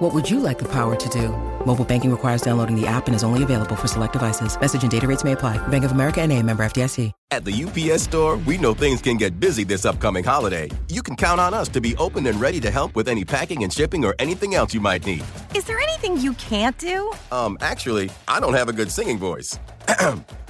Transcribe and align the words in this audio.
What 0.00 0.14
would 0.14 0.30
you 0.30 0.40
like 0.40 0.58
the 0.58 0.68
power 0.68 0.96
to 0.96 1.08
do? 1.10 1.28
Mobile 1.66 1.84
banking 1.84 2.10
requires 2.10 2.40
downloading 2.40 2.74
the 2.74 2.86
app 2.86 3.06
and 3.06 3.14
is 3.14 3.22
only 3.22 3.42
available 3.42 3.76
for 3.76 3.86
select 3.86 4.14
devices. 4.14 4.58
Message 4.58 4.80
and 4.80 4.90
data 4.90 5.06
rates 5.06 5.24
may 5.24 5.32
apply. 5.32 5.58
Bank 5.68 5.84
of 5.84 5.92
America 5.92 6.22
and 6.22 6.32
a 6.32 6.42
member 6.42 6.62
FDIC. 6.62 7.12
At 7.30 7.44
the 7.44 7.52
UPS 7.52 8.04
store, 8.04 8.38
we 8.38 8.56
know 8.56 8.72
things 8.72 9.02
can 9.02 9.18
get 9.18 9.38
busy 9.38 9.62
this 9.62 9.84
upcoming 9.84 10.24
holiday. 10.24 10.70
You 10.88 11.02
can 11.02 11.16
count 11.16 11.38
on 11.38 11.52
us 11.52 11.68
to 11.68 11.82
be 11.82 11.94
open 11.96 12.26
and 12.28 12.40
ready 12.40 12.60
to 12.60 12.70
help 12.70 12.96
with 12.96 13.08
any 13.08 13.26
packing 13.26 13.62
and 13.62 13.70
shipping 13.70 14.02
or 14.06 14.14
anything 14.18 14.54
else 14.54 14.72
you 14.72 14.80
might 14.80 15.04
need. 15.04 15.22
Is 15.54 15.66
there 15.66 15.78
anything 15.78 16.16
you 16.16 16.32
can't 16.32 16.78
do? 16.78 17.12
Um, 17.30 17.58
actually, 17.60 18.10
I 18.26 18.40
don't 18.40 18.54
have 18.54 18.70
a 18.70 18.72
good 18.72 18.90
singing 18.90 19.18
voice. 19.18 19.58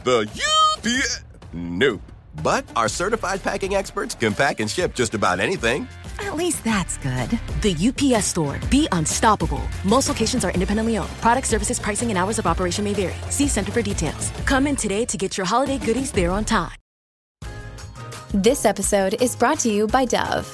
the 0.04 0.30
UPS... 0.78 1.24
Nope. 1.52 2.02
But 2.44 2.64
our 2.76 2.88
certified 2.88 3.42
packing 3.42 3.74
experts 3.74 4.14
can 4.14 4.32
pack 4.32 4.60
and 4.60 4.70
ship 4.70 4.94
just 4.94 5.14
about 5.14 5.40
anything. 5.40 5.88
At 6.20 6.36
least 6.36 6.62
that's 6.64 6.98
good. 6.98 7.30
The 7.62 7.74
UPS 7.88 8.26
store. 8.26 8.58
Be 8.70 8.86
unstoppable. 8.92 9.62
Most 9.84 10.08
locations 10.08 10.44
are 10.44 10.50
independently 10.50 10.98
owned. 10.98 11.10
Product 11.20 11.46
services, 11.46 11.80
pricing, 11.80 12.10
and 12.10 12.18
hours 12.18 12.38
of 12.38 12.46
operation 12.46 12.84
may 12.84 12.92
vary. 12.92 13.14
See 13.30 13.48
Center 13.48 13.72
for 13.72 13.82
details. 13.82 14.30
Come 14.44 14.66
in 14.66 14.76
today 14.76 15.04
to 15.06 15.16
get 15.16 15.36
your 15.36 15.46
holiday 15.46 15.78
goodies 15.78 16.12
there 16.12 16.30
on 16.30 16.44
time. 16.44 16.72
This 18.32 18.64
episode 18.64 19.20
is 19.20 19.34
brought 19.34 19.58
to 19.60 19.72
you 19.72 19.88
by 19.88 20.04
Dove. 20.04 20.46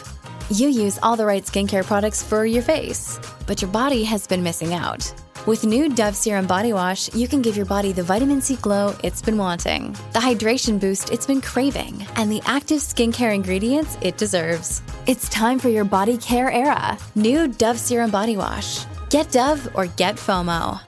You 0.51 0.69
use 0.69 0.99
all 1.03 1.17
the 1.17 1.27
right 1.27 1.45
skincare 1.45 1.85
products 1.85 2.23
for 2.23 2.47
your 2.47 2.63
face, 2.63 3.19
but 3.47 3.61
your 3.61 3.71
body 3.71 4.05
has 4.05 4.27
been 4.27 4.43
missing 4.43 4.73
out. 4.73 5.13
With 5.47 5.65
new 5.65 5.89
Dove 5.89 6.17
Serum 6.17 6.49
Body 6.49 6.73
Wash, 6.73 7.15
you 7.15 7.29
can 7.29 7.41
give 7.41 7.57
your 7.57 7.67
body 7.67 7.93
the 7.93 8.03
vitamin 8.03 8.43
C 8.43 8.57
glow 8.57 8.97
it's 9.05 9.23
been 9.23 9.39
wanting, 9.39 9.93
the 10.13 10.19
hydration 10.19 10.81
boost 10.81 11.13
it's 11.13 11.25
been 11.25 11.41
craving, 11.41 12.05
and 12.17 12.33
the 12.33 12.43
active 12.47 12.81
skincare 12.81 13.33
ingredients 13.33 13.97
it 14.01 14.17
deserves. 14.17 14.83
It's 15.07 15.29
time 15.29 15.61
for 15.61 15.69
your 15.69 15.85
body 15.85 16.19
care 16.19 16.51
era. 16.51 16.99
New 17.15 17.47
Dove 17.47 17.79
Serum 17.79 18.11
Body 18.11 18.37
Wash. 18.37 18.87
Get 19.09 19.31
Dove 19.31 19.69
or 19.77 19.87
get 19.87 20.17
FOMO. 20.17 20.81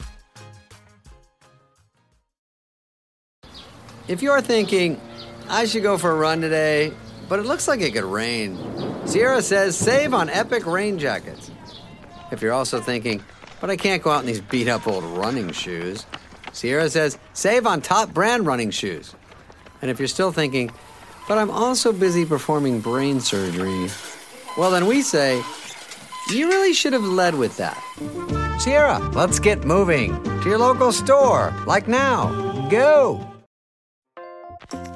If 4.08 4.22
you're 4.22 4.40
thinking, 4.40 5.00
I 5.48 5.66
should 5.66 5.84
go 5.84 5.96
for 5.96 6.10
a 6.10 6.16
run 6.16 6.40
today, 6.40 6.92
but 7.28 7.38
it 7.38 7.46
looks 7.46 7.68
like 7.68 7.80
it 7.80 7.92
could 7.92 8.02
rain, 8.02 8.58
Sierra 9.06 9.40
says 9.40 9.76
save 9.76 10.12
on 10.12 10.28
epic 10.28 10.66
rain 10.66 10.98
jackets. 10.98 11.52
If 12.32 12.42
you're 12.42 12.52
also 12.52 12.80
thinking, 12.80 13.22
but 13.60 13.70
I 13.70 13.76
can't 13.76 14.02
go 14.02 14.10
out 14.10 14.20
in 14.20 14.26
these 14.26 14.40
beat 14.40 14.68
up 14.68 14.86
old 14.86 15.04
running 15.04 15.52
shoes, 15.52 16.06
Sierra 16.52 16.88
says 16.90 17.18
save 17.34 17.66
on 17.66 17.80
top 17.80 18.12
brand 18.12 18.46
running 18.46 18.70
shoes. 18.70 19.14
And 19.80 19.90
if 19.90 19.98
you're 19.98 20.08
still 20.08 20.32
thinking, 20.32 20.70
but 21.28 21.38
I'm 21.38 21.50
also 21.50 21.92
busy 21.92 22.24
performing 22.24 22.80
brain 22.80 23.20
surgery, 23.20 23.88
well, 24.56 24.70
then 24.70 24.86
we 24.86 25.02
say, 25.02 25.42
you 26.30 26.48
really 26.48 26.72
should 26.72 26.92
have 26.92 27.04
led 27.04 27.34
with 27.34 27.56
that. 27.58 27.80
Sierra, 28.60 28.98
let's 29.10 29.38
get 29.38 29.64
moving 29.64 30.20
to 30.42 30.48
your 30.48 30.58
local 30.58 30.90
store, 30.90 31.54
like 31.66 31.86
now. 31.86 32.68
Go! 32.68 33.24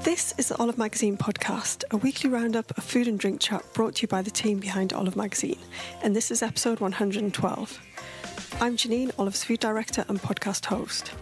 This 0.03 0.35
is 0.37 0.49
the 0.49 0.57
Olive 0.57 0.79
Magazine 0.79 1.17
podcast, 1.17 1.85
a 1.93 1.97
weekly 1.97 2.29
roundup 2.29 2.77
of 2.77 2.83
food 2.83 3.07
and 3.07 3.19
drink 3.19 3.41
chat 3.41 3.63
brought 3.73 3.95
to 3.97 4.03
you 4.03 4.09
by 4.09 4.21
the 4.21 4.33
team 4.33 4.59
behind 4.59 4.93
Olive 4.93 5.15
Magazine, 5.15 5.59
and 6.03 6.17
this 6.17 6.31
is 6.33 6.43
episode 6.43 6.81
112. 6.81 7.81
I'm 8.61 8.77
Janine, 8.77 9.11
Olive's 9.19 9.43
food 9.45 9.61
director 9.61 10.05
and 10.09 10.21
podcast 10.21 10.67
host. 10.67 11.13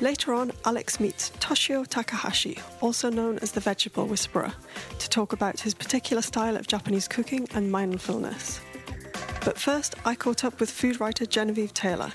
Later 0.00 0.32
on, 0.34 0.52
Alex 0.64 0.98
meets 0.98 1.30
Toshio 1.32 1.86
Takahashi, 1.86 2.58
also 2.80 3.10
known 3.10 3.38
as 3.40 3.52
the 3.52 3.60
Vegetable 3.60 4.06
Whisperer, 4.06 4.52
to 4.98 5.10
talk 5.10 5.32
about 5.32 5.60
his 5.60 5.74
particular 5.74 6.22
style 6.22 6.56
of 6.56 6.66
Japanese 6.66 7.06
cooking 7.06 7.46
and 7.54 7.70
mindfulness. 7.70 8.60
But 9.44 9.58
first, 9.58 9.94
I 10.04 10.14
caught 10.14 10.44
up 10.44 10.58
with 10.58 10.70
food 10.70 11.00
writer 11.00 11.26
Genevieve 11.26 11.74
Taylor 11.74 12.12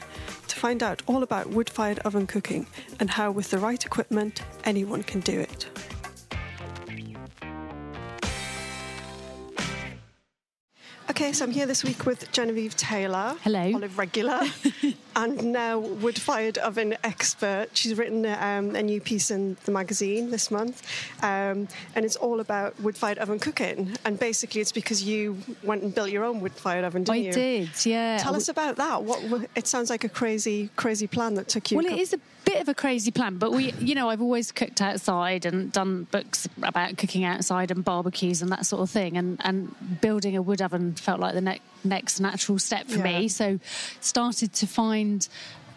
to 0.48 0.56
find 0.56 0.82
out 0.82 1.04
all 1.06 1.22
about 1.22 1.50
wood 1.50 1.70
fired 1.70 2.00
oven 2.00 2.26
cooking 2.26 2.66
and 3.00 3.10
how, 3.10 3.32
with 3.32 3.52
the 3.52 3.60
right 3.60 3.86
equipment, 3.86 4.42
anyone 4.64 5.04
can 5.04 5.20
do 5.20 5.40
it. 5.40 5.68
Okay, 11.20 11.34
so 11.34 11.44
I'm 11.44 11.52
here 11.52 11.66
this 11.66 11.84
week 11.84 12.06
with 12.06 12.32
Genevieve 12.32 12.78
Taylor. 12.78 13.36
Hello. 13.44 13.74
Olive 13.74 13.98
regular. 13.98 14.40
and 15.18 15.52
now 15.52 15.78
wood 15.78 16.18
fired 16.18 16.58
oven 16.60 16.96
expert. 17.04 17.68
She's 17.74 17.98
written 17.98 18.26
um, 18.26 18.74
a 18.74 18.82
new 18.82 19.02
piece 19.02 19.30
in 19.30 19.58
the 19.66 19.72
magazine 19.74 20.32
this 20.32 20.50
month. 20.50 20.82
Um, 21.22 21.68
and 21.94 22.06
it's 22.06 22.16
all 22.16 22.40
about 22.40 22.80
wood 22.80 22.96
fired 22.96 23.18
oven 23.18 23.38
cooking. 23.38 23.98
And 24.06 24.18
basically, 24.18 24.62
it's 24.62 24.72
because 24.72 25.04
you 25.04 25.38
went 25.62 25.84
and 25.84 25.94
built 25.94 26.10
your 26.10 26.24
own 26.24 26.40
wood 26.40 26.54
fired 26.54 26.86
oven, 26.86 27.04
didn't 27.04 27.16
I 27.16 27.22
you? 27.22 27.30
I 27.32 27.34
did, 27.34 27.86
yeah. 27.86 28.18
Tell 28.20 28.34
us 28.34 28.48
about 28.48 28.78
that. 28.78 29.04
What 29.04 29.50
It 29.58 29.68
sounds 29.68 29.90
like 29.90 30.06
a 30.06 30.10
crazy, 30.10 30.70
crazy 30.78 31.06
plan 31.06 31.34
that 31.34 31.50
took 31.50 31.70
you. 31.70 31.76
Well, 31.76 31.86
it 31.86 31.90
cou- 31.90 31.96
a 32.14 32.20
bit 32.60 32.64
of 32.68 32.70
a 32.70 32.74
crazy 32.76 33.10
plan, 33.10 33.38
but 33.38 33.52
we, 33.54 33.72
you 33.80 33.96
know, 33.96 34.10
I've 34.10 34.22
always 34.22 34.52
cooked 34.52 34.82
outside 34.82 35.46
and 35.46 35.72
done 35.72 36.04
books 36.12 36.46
about 36.62 36.98
cooking 36.98 37.24
outside 37.24 37.72
and 37.72 37.86
barbecues 37.86 38.42
and 38.42 38.52
that 38.52 38.66
sort 38.66 38.82
of 38.82 38.90
thing. 38.90 39.16
And, 39.18 39.40
and 39.46 39.74
building 40.02 40.36
a 40.36 40.42
wood 40.42 40.62
oven 40.62 40.94
felt 40.96 41.22
like 41.22 41.36
the 41.36 41.42
ne- 41.42 41.62
next 41.86 42.20
natural 42.20 42.60
step 42.60 42.88
for 42.88 42.98
Yeah. 42.98 43.20
me. 43.20 43.28
So 43.30 43.60
started 44.02 44.52
to 44.56 44.68
find 44.68 45.26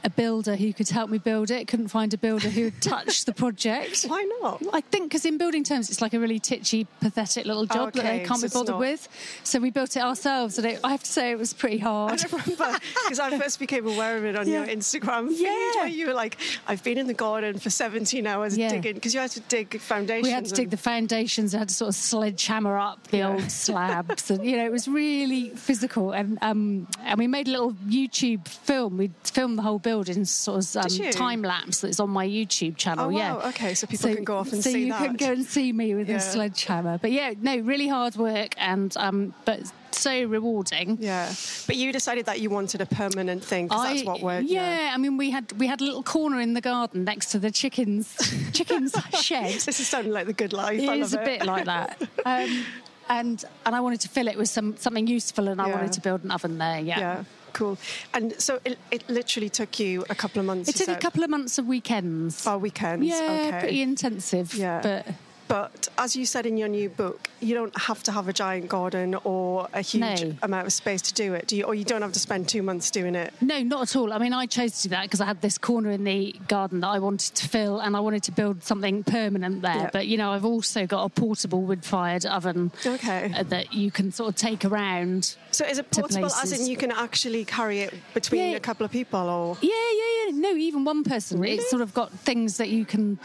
a 0.05 0.11
builder 0.11 0.57
who 0.57 0.73
could 0.73 0.89
help 0.89 1.11
me 1.11 1.19
build 1.19 1.51
it. 1.51 1.69
Couldn't 1.69 1.89
find 1.89 2.13
a 2.13 2.19
builder 2.19 2.49
who 2.49 2.65
would 2.65 2.81
touch 2.83 3.25
the 3.25 3.33
project. 3.33 4.05
Why 4.09 4.23
not? 4.41 4.63
I 4.73 4.81
think 4.81 5.05
because 5.11 5.25
in 5.25 5.39
building 5.39 5.65
terms, 5.65 5.91
it's 5.91 6.01
like 6.01 6.15
a 6.15 6.19
really 6.21 6.39
titchy, 6.41 6.87
pathetic 7.01 7.47
little 7.47 7.67
job 7.67 7.93
that 7.95 8.05
Okay, 8.05 8.19
they 8.19 8.25
can't 8.25 8.41
so 8.41 8.49
be 8.49 8.53
bothered 8.53 8.69
not- 8.75 8.81
with. 8.81 9.09
So 9.45 9.59
we 9.61 9.71
built 9.71 9.97
it 9.97 10.03
ourselves, 10.03 10.59
and 10.59 10.67
it, 10.67 10.81
I 10.85 10.91
have 10.91 11.03
to 11.03 11.11
say 11.11 11.31
it 11.31 11.39
was 11.39 11.53
pretty 11.53 11.79
hard. 11.79 12.21
I 12.21 12.27
remember 12.31 12.79
because 13.05 13.21
I 13.21 13.39
first 13.39 13.59
became 13.59 13.87
aware 13.87 14.17
of 14.17 14.25
it 14.25 14.37
on 14.37 14.49
your 14.49 14.67
Instagram 14.67 15.29
feed 15.29 15.41
Yeah. 15.41 15.81
where 15.83 15.89
you 15.89 16.07
were 16.09 16.15
like, 16.15 16.37
"I've 16.67 16.83
been 16.83 16.99
in 16.99 17.07
the 17.07 17.15
garden 17.15 17.59
for 17.59 17.71
17 17.71 18.27
hours 18.27 18.57
Yeah. 18.57 18.71
digging," 18.71 18.95
because 18.95 19.15
you 19.15 19.21
had 19.21 19.31
to 19.33 19.41
dig 19.41 19.81
foundations. 19.81 20.25
We 20.27 20.31
had 20.33 20.45
to 20.47 20.55
dig 20.55 20.71
the 20.71 20.77
foundations 20.77 21.55
and 21.55 21.61
had 21.61 21.69
to 21.69 21.75
sort 21.75 21.89
of 21.91 21.95
sledgehammer 21.95 22.77
up 22.79 23.07
the 23.09 23.23
old 23.23 23.51
slabs, 23.51 24.31
and 24.31 24.45
you 24.45 24.57
know 24.57 24.65
it 24.67 24.73
was 24.73 24.89
really 24.89 25.51
physical. 25.51 26.13
And 26.13 26.39
um, 26.43 26.87
and 27.05 27.19
we 27.19 27.27
made 27.27 27.49
a 27.49 27.51
little 27.51 27.73
YouTube 27.89 28.49
film. 28.49 28.97
We 28.99 29.11
filmed 29.25 29.59
the 29.59 29.63
whole 29.63 29.79
building, 29.79 29.92
sort 30.25 30.59
of 30.77 30.77
um, 30.85 31.11
time 31.11 31.43
lapse 31.43 31.81
that's 31.81 32.01
on 32.01 32.11
my 32.11 32.27
YouTube 32.27 32.77
channel. 32.77 33.07
Oh, 33.07 33.09
yeah, 33.11 33.35
wow. 33.35 33.49
Okay, 33.49 33.75
so 33.75 33.87
people 33.87 34.15
can 34.15 34.25
go 34.25 34.39
off 34.39 34.53
and 34.53 34.63
so 34.63 34.71
see 34.71 34.87
you 34.87 34.93
can 34.93 35.15
go 35.17 35.33
and 35.33 35.45
see 35.45 35.73
me 35.73 35.95
with 35.95 36.09
Yeah. 36.09 36.17
a 36.17 36.21
sledgehammer. 36.21 36.99
But 36.99 37.13
yeah, 37.13 37.35
no, 37.41 37.59
really 37.59 37.89
hard 37.89 38.17
work 38.17 38.55
and 38.59 38.95
um, 38.97 39.35
but 39.45 39.61
so 39.91 40.25
rewarding. 40.25 40.97
Yeah, 41.01 41.33
but 41.67 41.77
you 41.77 41.93
decided 41.93 42.27
that 42.27 42.41
you 42.41 42.49
wanted 42.51 42.81
a 42.81 42.87
permanent 42.87 43.45
thing 43.45 43.67
because 43.69 43.85
that's 43.85 44.05
what 44.05 44.21
we're. 44.23 44.41
yeah, 44.41 44.91
I 44.95 44.97
mean, 44.99 45.17
we 45.19 45.31
had 45.31 45.53
we 45.59 45.67
had 45.67 45.81
a 45.81 45.85
little 45.85 46.03
corner 46.03 46.41
in 46.41 46.55
the 46.55 46.61
garden 46.63 47.05
next 47.05 47.33
to 47.33 47.39
the 47.39 47.51
chickens 47.51 48.17
chickens 48.53 48.95
shed. 49.21 49.53
This 49.61 49.81
is 49.81 49.87
sounding 49.89 50.13
like 50.13 50.27
the 50.27 50.33
good 50.33 50.53
life. 50.53 50.81
I 50.81 50.95
It 50.95 51.01
is 51.01 51.13
a 51.15 51.19
bit 51.19 51.45
like 51.45 51.67
that. 51.67 52.01
Um, 52.25 52.65
and 53.09 53.45
and 53.67 53.75
I 53.75 53.81
wanted 53.81 54.01
to 54.03 54.09
fill 54.09 54.29
it 54.29 54.39
with 54.39 54.49
some 54.49 54.77
something 54.77 55.07
useful, 55.07 55.49
and 55.49 55.61
I 55.61 55.69
Yeah. 55.69 55.75
wanted 55.75 55.93
to 55.95 56.01
build 56.01 56.25
an 56.25 56.31
oven 56.31 56.57
there. 56.59 56.79
Yeah. 56.81 56.99
Yeah, 56.99 57.25
cool. 57.53 57.79
And 58.15 58.41
so 58.41 58.61
it, 58.65 58.79
it 58.91 59.09
literally 59.09 59.49
took 59.49 59.79
you 59.79 60.05
a 60.11 60.15
couple 60.15 60.41
of 60.41 60.47
months. 60.47 60.69
It 60.69 60.77
took 60.77 60.89
a 60.89 60.99
couple 60.99 61.23
of 61.23 61.31
months 61.31 61.59
of 61.59 61.67
weekends. 61.67 62.47
Oh, 62.47 62.59
weekends. 62.59 63.07
yeah, 63.07 63.47
okay. 63.49 63.61
pretty 63.61 63.83
intensive. 63.83 64.55
Yeah. 64.55 64.81
but 64.83 65.07
But 65.53 65.89
as 65.99 66.17
you 66.17 66.25
said 66.25 66.47
in 66.47 66.57
your 66.57 66.69
new 66.69 66.89
book, 66.89 67.29
you 67.41 67.55
don't 67.55 67.77
have 67.79 68.03
to 68.05 68.13
have 68.13 68.27
a 68.27 68.33
giant 68.33 68.69
garden 68.69 69.15
or 69.23 69.69
a 69.75 69.83
huge 69.83 70.23
No. 70.23 70.35
amount 70.43 70.67
of 70.67 70.73
space 70.73 71.03
to 71.03 71.13
do 71.13 71.35
it, 71.35 71.47
do 71.47 71.57
you? 71.57 71.65
Or 71.65 71.75
you 71.75 71.85
don't 71.85 72.01
have 72.01 72.13
to 72.13 72.19
spend 72.19 72.49
two 72.49 72.63
months 72.63 72.91
doing 72.91 73.15
it. 73.15 73.35
no, 73.43 73.63
not 73.63 73.83
at 73.83 73.95
all. 73.97 74.15
I 74.15 74.19
mean, 74.19 74.33
I 74.33 74.47
chose 74.47 74.73
to 74.81 74.83
do 74.85 74.89
that 74.95 75.03
because 75.03 75.21
I 75.21 75.27
had 75.27 75.43
this 75.43 75.59
corner 75.59 75.91
in 75.91 76.05
the 76.05 76.35
garden 76.49 76.81
that 76.81 76.89
I 76.89 76.99
wanted 77.01 77.35
to 77.35 77.47
fill, 77.49 77.81
and 77.81 77.95
I 77.95 78.01
wanted 78.01 78.23
to 78.25 78.33
build 78.33 78.65
something 78.65 79.05
permanent 79.05 79.61
there. 79.61 79.75
Yeah. 79.77 79.91
But 79.93 80.07
you 80.07 80.17
know, 80.17 80.33
I've 80.33 80.47
also 80.47 80.87
got 80.87 81.05
a 81.05 81.11
portable 81.11 81.61
wood-fired 81.61 82.25
oven 82.25 82.73
Okay. 82.87 83.31
uh, 83.37 83.43
that 83.45 83.75
you 83.75 83.91
can 83.91 84.11
sort 84.11 84.31
of 84.31 84.37
take 84.37 84.65
around. 84.65 85.37
So 85.51 85.67
is 85.67 85.77
it 85.79 85.91
portable 85.91 86.27
as 86.33 86.53
in 86.59 86.67
you 86.67 86.79
can 86.79 86.91
actually 86.93 87.45
carry 87.45 87.81
it 87.81 87.93
between 88.15 88.53
Yeah. 88.53 88.57
a 88.57 88.61
couple 88.61 88.87
of 88.87 88.91
people 88.91 89.21
or? 89.21 89.59
Yeah, 89.61 89.69
yeah, 89.71 90.27
yeah. 90.29 90.31
No, 90.33 90.57
even 90.57 90.85
one 90.87 91.05
person. 91.05 91.39
Really? 91.39 91.57
It's 91.59 91.69
sort 91.69 91.83
of 91.83 91.93
got 91.93 92.11
things 92.11 92.57
that 92.57 92.71
you 92.71 92.87
can 92.87 93.19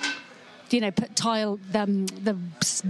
you 0.74 0.82
know, 0.82 0.92
put 0.92 1.16
tile 1.16 1.60
the, 1.72 1.82
um, 1.82 2.06
the 2.08 2.36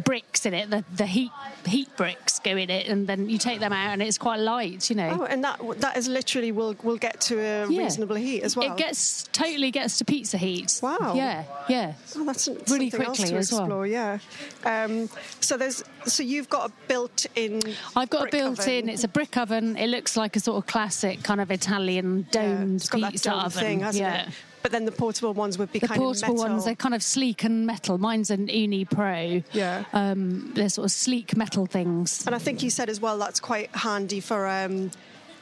bricks 0.06 0.46
in 0.46 0.54
it, 0.54 0.70
the, 0.70 0.84
the 0.96 1.06
heat 1.06 1.32
heat 1.66 1.90
bricks 1.98 2.40
go 2.40 2.52
in 2.52 2.70
it, 2.70 2.88
and 2.88 3.08
then 3.08 3.30
you 3.30 3.38
take 3.38 3.60
them 3.60 3.74
out, 3.74 3.92
and 3.94 4.02
it's 4.02 4.18
quite 4.18 4.40
light, 4.40 4.90
you 4.90 4.96
know. 4.96 5.20
Oh, 5.22 5.26
and 5.26 5.44
that 5.44 5.60
that 5.82 5.98
is 5.98 6.08
literally 6.08 6.52
will 6.52 6.76
will 6.84 6.98
get 6.98 7.20
to 7.22 7.38
a 7.40 7.68
Yeah. 7.70 7.84
reasonable 7.84 8.16
heat 8.16 8.42
as 8.44 8.56
well. 8.56 8.72
It 8.72 8.78
gets 8.78 9.24
totally 9.34 9.72
gets 9.72 9.98
to 10.00 10.06
pizza 10.06 10.38
heat. 10.38 10.80
Wow. 10.82 11.14
Yeah, 11.16 11.44
yeah. 11.68 11.94
Oh, 12.16 12.26
that's 12.26 12.48
really 12.70 12.90
quickly 12.90 13.26
to 13.28 13.36
as 13.36 13.52
well. 13.52 13.62
explore. 13.64 13.88
Yeah. 13.88 14.20
Um, 14.64 15.10
so 15.42 15.58
there's 15.58 15.84
so 16.06 16.24
you've 16.24 16.50
got 16.50 16.70
a 16.70 16.74
built-in. 16.88 17.62
I've 17.96 18.10
got 18.10 18.28
a 18.28 18.32
built-in. 18.32 18.84
oven. 18.86 18.90
It's 18.90 19.04
a 19.04 19.08
brick 19.10 19.36
oven. 19.38 19.76
It 19.78 19.88
looks 19.88 20.16
like 20.16 20.36
a 20.36 20.40
sort 20.40 20.58
of 20.58 20.68
classic 20.68 21.24
kind 21.24 21.42
of 21.42 21.52
Italian 21.52 22.28
Yeah, 22.34 22.42
domed 22.42 22.80
that 22.80 23.12
pizza 23.12 23.30
dome 23.30 23.40
oven. 23.40 23.62
thing, 23.62 23.80
hasn't 23.82 24.02
yeah. 24.02 24.28
it? 24.28 24.34
But 24.68 24.74
then 24.74 24.84
the 24.84 24.92
portable 24.92 25.34
ones 25.34 25.58
would 25.58 25.72
be 25.72 25.80
The 25.80 25.88
kind 25.88 26.02
portable 26.02 26.34
of 26.34 26.38
metal. 26.42 26.52
ones, 26.52 26.66
they're 26.66 26.76
kind 26.76 26.94
of 26.94 27.02
sleek 27.02 27.46
and 27.46 27.66
metal. 27.66 27.98
Mine's 27.98 28.30
an 28.30 28.48
Ooni 28.48 28.84
Pro. 28.90 29.42
Yeah. 29.54 29.86
Um, 29.94 30.52
they're 30.56 30.68
sort 30.68 30.84
of 30.84 30.92
sleek 30.92 31.38
metal 31.38 31.66
things. 31.68 32.26
And 32.26 32.36
I 32.36 32.38
think 32.38 32.62
you 32.62 32.70
said 32.70 32.90
as 32.90 33.00
well 33.00 33.18
that's 33.18 33.40
quite 33.40 33.74
handy 33.74 34.20
for 34.20 34.46
um, 34.46 34.92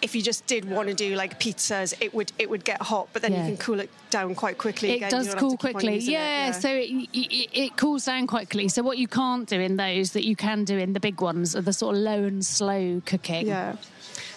if 0.04 0.14
you 0.14 0.22
just 0.22 0.46
did 0.46 0.70
want 0.70 0.90
to 0.90 0.94
do 0.94 1.16
like 1.16 1.40
pizzas, 1.40 1.96
it 2.00 2.14
would 2.14 2.34
it 2.38 2.48
would 2.52 2.64
get 2.64 2.84
hot, 2.84 3.08
but 3.14 3.24
then 3.24 3.32
Yeah. 3.32 3.42
you 3.48 3.56
can 3.56 3.58
cool 3.58 3.80
it 3.80 3.90
down 4.12 4.36
quite 4.36 4.60
quickly. 4.60 4.92
It 4.92 4.96
again. 4.98 5.10
does 5.10 5.26
You 5.26 5.32
don't 5.32 5.40
have 5.42 5.50
cool 5.50 5.58
to 5.58 5.58
keep 5.58 5.76
on 5.76 5.82
quickly. 5.82 5.98
it, 5.98 6.04
Yeah, 6.04 6.52
so 6.52 6.70
it, 6.70 6.90
it, 7.12 7.50
it 7.52 7.78
cools 7.78 8.06
down 8.06 8.28
quite 8.28 8.48
quickly. 8.52 8.68
So 8.68 8.84
what 8.84 9.00
you 9.00 9.08
can't 9.08 9.50
do 9.50 9.60
in 9.60 9.76
those 9.78 10.12
that 10.12 10.24
you 10.24 10.36
can 10.36 10.66
do 10.66 10.78
in 10.78 10.94
the 10.94 11.00
big 11.00 11.20
ones 11.20 11.56
are 11.56 11.62
the 11.62 11.74
sort 11.74 11.96
of 11.96 12.02
low 12.04 12.26
and 12.26 12.46
slow 12.46 13.02
cooking. 13.08 13.48
Yeah. 13.48 13.76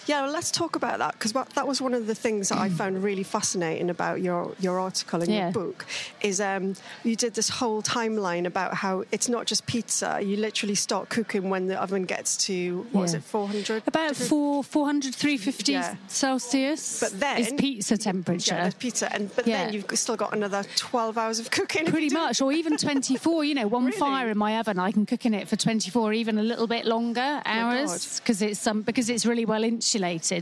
Yeah, 0.07 0.21
well, 0.23 0.31
let's 0.31 0.51
talk 0.51 0.75
about 0.75 0.99
that 0.99 1.13
because 1.13 1.33
that 1.33 1.67
was 1.67 1.81
one 1.81 1.93
of 1.93 2.07
the 2.07 2.15
things 2.15 2.49
that 2.49 2.57
I 2.57 2.69
found 2.69 3.03
really 3.03 3.23
fascinating 3.23 3.89
about 3.89 4.21
your, 4.21 4.53
your 4.59 4.79
article 4.79 5.21
and 5.21 5.31
Yeah. 5.31 5.43
your 5.45 5.51
book 5.51 5.85
is 6.21 6.41
um, 6.41 6.75
you 7.03 7.15
did 7.15 7.33
this 7.35 7.49
whole 7.49 7.81
timeline 7.81 8.45
about 8.45 8.73
how 8.73 9.03
it's 9.11 9.29
not 9.29 9.45
just 9.45 9.65
pizza. 9.67 10.19
You 10.21 10.37
literally 10.37 10.75
start 10.75 11.09
cooking 11.09 11.49
when 11.49 11.67
the 11.67 11.79
oven 11.81 12.05
gets 12.05 12.37
to 12.47 12.87
what 12.91 13.01
was 13.01 13.13
Yeah. 13.13 13.17
it, 13.19 13.23
four 13.23 13.47
hundred? 13.47 13.83
About 13.87 14.15
four, 14.15 14.63
400, 14.63 15.13
350 15.13 15.71
Yeah. 15.73 15.95
Celsius 16.07 16.99
But 16.99 17.19
then 17.19 17.39
is 17.39 17.53
pizza 17.57 17.97
temperature. 17.97 18.55
Yeah, 18.55 18.71
pizza, 18.79 19.13
and 19.13 19.33
but 19.35 19.45
then 19.45 19.73
you've 19.73 19.85
still 19.93 20.15
got 20.15 20.33
another 20.33 20.63
twelve 20.75 21.17
hours 21.17 21.39
of 21.39 21.51
cooking. 21.51 21.85
Pretty 21.85 22.09
much, 22.13 22.41
or 22.41 22.51
even 22.51 22.77
24. 22.77 23.43
You 23.43 23.55
know, 23.55 23.67
one 23.67 23.85
Really? 23.85 23.97
fire 23.97 24.29
in 24.29 24.37
my 24.37 24.57
oven, 24.59 24.79
I 24.79 24.91
can 24.91 25.05
cook 25.05 25.25
in 25.25 25.33
it 25.33 25.47
for 25.47 25.55
24, 25.55 26.13
even 26.13 26.37
a 26.37 26.43
little 26.43 26.67
bit 26.67 26.85
longer 26.85 27.41
hours 27.45 28.19
because 28.19 28.41
it's 28.41 28.65
um, 28.67 28.81
because 28.81 29.09
it's 29.09 29.25
really 29.25 29.45
well 29.45 29.63
insulated. 29.63 29.98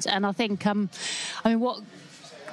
And 0.07 0.25
I 0.25 0.31
think, 0.31 0.65
um, 0.65 0.89
I 1.43 1.49
mean, 1.49 1.59
what. 1.59 1.81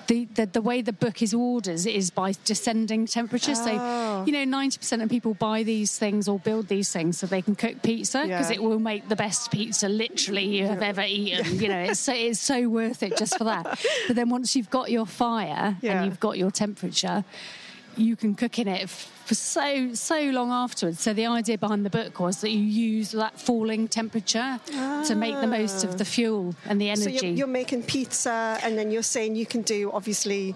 The, 0.06 0.26
the, 0.34 0.44
the 0.44 0.60
way 0.60 0.82
the 0.82 0.92
book 0.92 1.22
is 1.22 1.32
ordered 1.32 1.86
is 1.86 2.10
by 2.10 2.34
descending 2.44 3.06
temperature. 3.06 3.54
Oh. 3.56 3.64
So, 3.64 4.24
you 4.26 4.32
know, 4.44 4.58
90% 4.58 5.02
of 5.02 5.08
people 5.08 5.32
buy 5.32 5.62
these 5.62 5.96
things 5.98 6.28
or 6.28 6.38
build 6.38 6.68
these 6.68 6.92
things 6.92 7.16
so 7.16 7.26
they 7.26 7.40
can 7.40 7.54
cook 7.54 7.80
pizza 7.82 8.20
because 8.26 8.50
Yeah. 8.50 8.56
it 8.56 8.62
will 8.62 8.78
make 8.78 9.08
the 9.08 9.16
best 9.16 9.50
pizza 9.50 9.88
literally 9.88 10.44
you 10.44 10.66
have 10.66 10.82
ever 10.82 11.00
eaten. 11.00 11.58
You 11.58 11.68
know, 11.70 11.78
it's 11.84 12.00
so, 12.00 12.12
it's 12.12 12.38
so 12.38 12.68
worth 12.68 13.02
it 13.02 13.16
just 13.16 13.38
for 13.38 13.44
that. 13.44 13.82
But 14.06 14.14
then 14.16 14.28
once 14.28 14.54
you've 14.54 14.68
got 14.68 14.90
your 14.90 15.06
fire 15.06 15.78
Yeah. 15.80 15.92
and 16.02 16.04
you've 16.04 16.20
got 16.20 16.36
your 16.36 16.50
temperature, 16.50 17.24
you 17.98 18.16
can 18.16 18.34
cook 18.34 18.58
in 18.58 18.68
it 18.68 18.88
for 18.90 19.34
so 19.34 19.94
so 19.94 20.20
long 20.30 20.50
afterwards. 20.50 21.00
So 21.00 21.12
the 21.12 21.26
idea 21.26 21.56
behind 21.58 21.84
the 21.84 21.90
book 21.90 22.20
was 22.20 22.40
that 22.42 22.50
you 22.50 22.60
use 22.60 23.12
that 23.12 23.38
falling 23.40 23.88
temperature 23.88 24.60
to 24.66 25.14
make 25.14 25.40
the 25.40 25.46
most 25.46 25.84
of 25.84 25.98
the 25.98 26.04
fuel 26.04 26.54
and 26.66 26.80
the 26.80 26.90
Ah. 26.90 26.94
So 26.94 27.02
energy. 27.10 27.26
you're, 27.28 27.36
you're 27.36 27.46
making 27.46 27.82
pizza, 27.84 28.58
and 28.62 28.76
then 28.78 28.90
you're 28.90 29.02
saying 29.02 29.36
you 29.36 29.46
can 29.46 29.62
do 29.62 29.90
obviously 29.92 30.54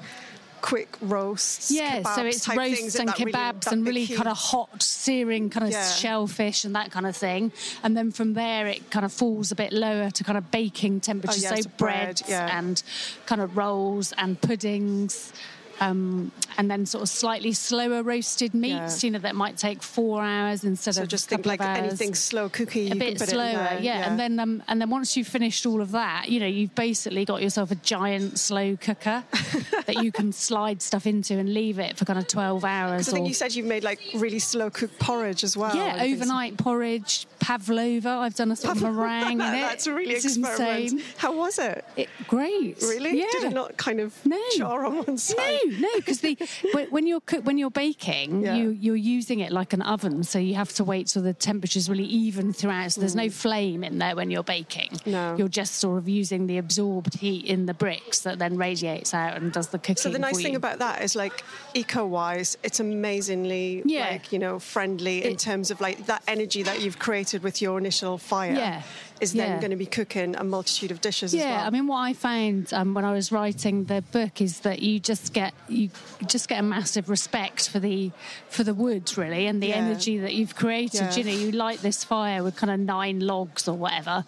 quick 0.60 0.96
roasts. 1.00 1.70
yeah, 1.70 2.02
so 2.16 2.24
it's 2.26 2.48
roasts 2.48 2.96
and 2.96 3.08
really- 3.16 3.32
kebabs 3.32 3.60
that 3.64 3.72
and 3.72 3.86
really 3.86 4.08
kind 4.08 4.26
of 4.28 4.36
hot, 4.36 4.82
searing 4.82 5.50
kind 5.50 5.64
of 5.64 5.70
Yeah. 5.70 5.88
shellfish 5.88 6.64
and 6.64 6.74
that 6.74 6.90
kind 6.90 7.06
of 7.06 7.16
thing. 7.16 7.52
And 7.84 7.96
then 7.96 8.10
from 8.10 8.34
there, 8.34 8.66
it 8.66 8.90
kind 8.90 9.04
of 9.06 9.12
falls 9.12 9.52
a 9.52 9.54
bit 9.54 9.72
lower 9.72 10.10
to 10.10 10.24
kind 10.24 10.36
of 10.36 10.50
baking 10.50 10.98
temperature. 11.00 11.38
Oh, 11.38 11.42
yeah, 11.50 11.54
so 11.54 11.60
so 11.62 11.70
bread, 11.78 12.04
breads 12.06 12.22
yeah. 12.28 12.58
and 12.58 12.82
kind 13.26 13.40
of 13.40 13.56
rolls 13.56 14.12
and 14.18 14.40
puddings. 14.40 15.32
Um, 15.80 16.32
and 16.56 16.68
then 16.68 16.86
sort 16.86 17.02
of 17.02 17.08
slightly 17.08 17.52
slower 17.52 18.02
roasted 18.02 18.52
meats, 18.52 19.02
Yeah. 19.04 19.06
you 19.06 19.12
know, 19.12 19.18
that 19.20 19.36
might 19.36 19.56
take 19.56 19.80
four 19.80 20.22
hours 20.24 20.64
instead 20.64 20.96
So 20.96 21.02
of 21.02 21.08
just 21.08 21.28
think 21.28 21.46
like 21.46 21.60
hours. 21.60 21.78
anything 21.78 22.14
slow 22.16 22.48
cookie. 22.48 22.90
a 22.90 22.94
you 22.94 22.98
bit 23.00 23.20
slower, 23.20 23.52
there. 23.52 23.78
yeah. 23.80 24.10
And 24.10 24.18
then 24.18 24.40
um, 24.40 24.62
and 24.66 24.80
then 24.80 24.90
once 24.90 25.16
you've 25.16 25.28
finished 25.28 25.66
all 25.66 25.80
of 25.80 25.92
that, 25.92 26.28
you 26.28 26.40
know, 26.40 26.46
you've 26.46 26.74
basically 26.74 27.24
got 27.24 27.42
yourself 27.42 27.70
a 27.70 27.76
giant 27.76 28.40
slow 28.40 28.76
cooker 28.76 29.22
that 29.86 30.02
you 30.02 30.10
can 30.10 30.32
slide 30.32 30.82
stuff 30.82 31.06
into 31.06 31.34
and 31.38 31.54
leave 31.54 31.78
it 31.78 31.96
for 31.96 32.04
kind 32.04 32.18
of 32.18 32.26
twelve 32.26 32.64
hours. 32.64 33.02
Because 33.06 33.08
I 33.08 33.12
think 33.12 33.24
or- 33.26 33.28
you 33.28 33.34
said 33.34 33.54
you've 33.54 33.66
made 33.66 33.84
like 33.84 34.00
really 34.16 34.40
slow 34.40 34.70
cooked 34.70 34.98
porridge 34.98 35.44
as 35.44 35.56
well. 35.56 35.76
yeah, 35.76 35.92
and 35.92 36.00
things. 36.00 36.20
overnight 36.20 36.56
porridge, 36.58 37.28
pavlova. 37.38 38.08
I've 38.08 38.34
done 38.34 38.50
a 38.50 38.56
sort 38.56 38.76
of 38.76 38.82
meringue 38.82 39.32
in 39.32 39.40
it. 39.54 39.60
That's 39.60 39.86
a 39.86 39.94
really 39.94 40.14
it's 40.14 40.24
experiment. 40.24 40.92
insane. 40.92 41.02
How 41.18 41.36
was 41.36 41.58
it? 41.60 41.84
It, 41.96 42.08
great. 42.26 42.78
Really? 42.82 43.18
Yeah. 43.20 43.26
Did 43.32 43.44
it 43.44 43.54
not 43.54 43.76
kind 43.76 44.00
of 44.00 44.14
No. 44.26 44.40
jar 44.56 44.84
on 44.84 44.98
one 45.04 45.18
side? 45.18 45.36
No, 45.66 45.67
no, 45.70 45.88
because 45.96 46.20
the 46.20 46.36
when, 46.72 46.86
when 46.90 47.06
you're 47.06 47.20
cook, 47.20 47.44
when 47.44 47.58
you're 47.58 47.70
baking, 47.70 48.42
Yeah. 48.42 48.56
you 48.56 48.70
you're 48.70 48.96
using 48.96 49.40
it 49.40 49.52
like 49.52 49.72
an 49.72 49.82
oven, 49.82 50.22
so 50.24 50.38
you 50.38 50.54
have 50.54 50.72
to 50.74 50.84
wait 50.84 51.08
till 51.08 51.22
the 51.22 51.34
temperature's 51.34 51.88
really 51.90 52.04
even 52.04 52.52
throughout. 52.52 52.92
So 52.92 53.00
there's 53.00 53.14
no 53.16 53.28
flame 53.30 53.84
in 53.84 53.98
there 53.98 54.14
when 54.16 54.30
you're 54.30 54.42
baking. 54.42 54.90
Mm. 54.90 55.06
No. 55.08 55.36
you're 55.36 55.48
just 55.48 55.76
sort 55.76 55.98
of 55.98 56.08
using 56.08 56.46
the 56.46 56.58
absorbed 56.58 57.14
heat 57.14 57.44
in 57.46 57.66
the 57.66 57.74
bricks 57.74 58.20
that 58.20 58.38
then 58.38 58.56
radiates 58.56 59.14
out 59.14 59.36
and 59.36 59.52
does 59.52 59.68
the 59.68 59.78
cooking. 59.78 59.96
So 59.96 60.10
the 60.10 60.18
nice 60.18 60.40
thing 60.42 60.56
about 60.56 60.78
that 60.80 61.02
is 61.02 61.16
like 61.16 61.42
eco-wise, 61.74 62.56
it's 62.62 62.80
amazingly 62.80 63.82
Yeah. 63.84 64.10
like 64.10 64.32
you 64.32 64.38
know 64.38 64.58
friendly 64.58 65.24
in 65.24 65.36
terms 65.36 65.70
of 65.70 65.80
like 65.80 66.06
that 66.06 66.22
energy 66.28 66.62
that 66.62 66.80
you've 66.82 66.98
created 66.98 67.42
with 67.42 67.60
your 67.62 67.78
initial 67.78 68.18
fire. 68.18 68.52
Yeah. 68.54 68.82
Is 69.20 69.32
then 69.32 69.58
going 69.60 69.70
to 69.70 69.76
be 69.76 69.86
cooking 69.86 70.36
a 70.36 70.44
multitude 70.44 70.90
of 70.90 71.00
dishes 71.00 71.34
as 71.34 71.40
Yeah, 71.40 71.56
well. 71.58 71.66
I 71.66 71.70
mean, 71.70 71.86
what 71.86 71.98
I 71.98 72.12
found 72.12 72.72
um, 72.72 72.94
when 72.94 73.04
I 73.04 73.12
was 73.12 73.32
writing 73.32 73.84
the 73.84 74.02
book 74.12 74.40
is 74.40 74.60
that 74.60 74.80
you 74.80 75.00
just 75.00 75.32
get 75.32 75.52
you 75.68 75.90
just 76.26 76.48
get 76.48 76.60
a 76.60 76.62
massive 76.62 77.08
respect 77.08 77.68
for 77.68 77.78
the 77.80 78.10
for 78.48 78.62
the 78.64 78.74
wood, 78.74 79.16
really, 79.18 79.46
and 79.46 79.62
the 79.62 79.68
Yeah. 79.68 79.76
energy 79.76 80.18
that 80.18 80.34
you've 80.34 80.54
created. 80.54 81.00
Yeah. 81.00 81.14
You 81.16 81.24
know, 81.24 81.30
you 81.32 81.50
light 81.52 81.80
this 81.80 82.04
fire 82.04 82.42
with 82.42 82.56
kind 82.56 82.70
of 82.70 82.78
nine 82.80 83.20
logs 83.20 83.66
or 83.68 83.74
whatever, 83.76 84.24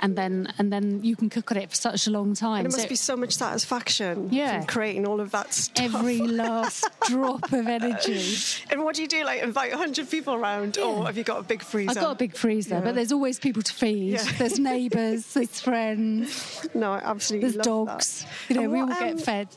and 0.00 0.16
then 0.16 0.52
and 0.58 0.72
then 0.72 1.02
you 1.04 1.14
can 1.16 1.30
cook 1.30 1.50
on 1.52 1.58
it 1.58 1.70
for 1.70 1.76
such 1.76 2.06
a 2.06 2.10
long 2.10 2.34
time. 2.34 2.64
and 2.64 2.66
it 2.66 2.72
must 2.76 2.82
So 2.84 2.88
be 2.88 2.96
so 2.96 3.16
much 3.16 3.32
satisfaction 3.32 4.28
Yeah. 4.32 4.58
from 4.58 4.66
creating 4.66 5.06
all 5.06 5.20
of 5.20 5.30
that 5.30 5.52
stuff. 5.54 5.84
every 5.94 6.18
last 6.42 6.84
drop 7.08 7.52
of 7.52 7.66
energy. 7.66 8.34
and 8.70 8.82
what 8.84 8.96
do 8.96 9.02
you 9.02 9.08
do? 9.08 9.24
Like 9.24 9.42
invite 9.42 9.70
100 9.70 10.10
people 10.10 10.34
around, 10.34 10.78
or 10.78 11.06
have 11.06 11.16
you 11.16 11.24
got 11.24 11.38
a 11.38 11.42
big 11.42 11.62
freezer? 11.62 11.90
I've 11.90 11.96
got 12.04 12.12
a 12.12 12.16
big 12.16 12.34
freezer, 12.36 12.74
Yeah. 12.76 12.80
but 12.80 12.94
there's 12.94 13.12
always 13.12 13.38
people 13.38 13.62
to 13.62 13.72
feed. 13.72 14.20
There's 14.38 14.58
neighbours, 14.58 15.32
there's 15.34 15.60
friends, 15.60 16.66
No, 16.74 16.92
I 16.92 16.98
absolutely 17.04 17.50
there's 17.50 17.64
dogs. 17.64 18.24
that. 18.24 18.50
You 18.50 18.56
know, 18.56 18.62
And 18.64 18.72
we 18.72 18.80
all 18.80 18.86
what, 18.88 19.02
um, 19.02 19.16
get 19.16 19.20
fed. 19.24 19.48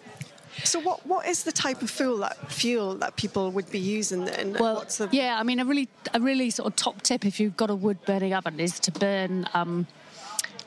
So 0.63 0.79
what 0.79 1.05
what 1.05 1.27
is 1.27 1.43
the 1.43 1.51
type 1.51 1.81
of 1.81 1.89
fuel 1.89 2.17
that 2.19 2.51
fuel 2.51 2.95
that 2.95 3.15
people 3.17 3.51
would 3.51 3.69
be 3.69 3.79
using 3.79 4.23
then? 4.25 4.53
Well, 4.59 4.85
the, 4.97 5.09
yeah, 5.11 5.37
I 5.37 5.43
mean, 5.43 5.59
a 5.59 5.65
really, 5.65 5.89
a 6.13 6.19
really 6.21 6.49
sort 6.49 6.67
of 6.67 6.75
top 6.77 7.01
tip 7.01 7.25
if 7.25 7.39
you've 7.41 7.57
got 7.57 7.69
a 7.69 7.75
wood 7.75 7.97
burning 8.05 8.33
oven 8.33 8.59
is 8.61 8.79
to 8.81 8.91
burn 8.91 9.47
um, 9.53 9.85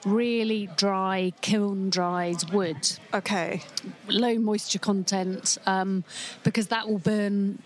really 0.05 0.69
dry, 0.77 1.33
kiln 1.41 1.89
dried 1.91 2.51
wood, 2.53 2.77
Okay. 3.15 3.63
low 4.09 4.35
moisture 4.39 4.79
content, 4.79 5.57
um, 5.67 6.05
because 6.45 6.67
that 6.69 6.87
will 6.89 6.99
burn 6.99 7.63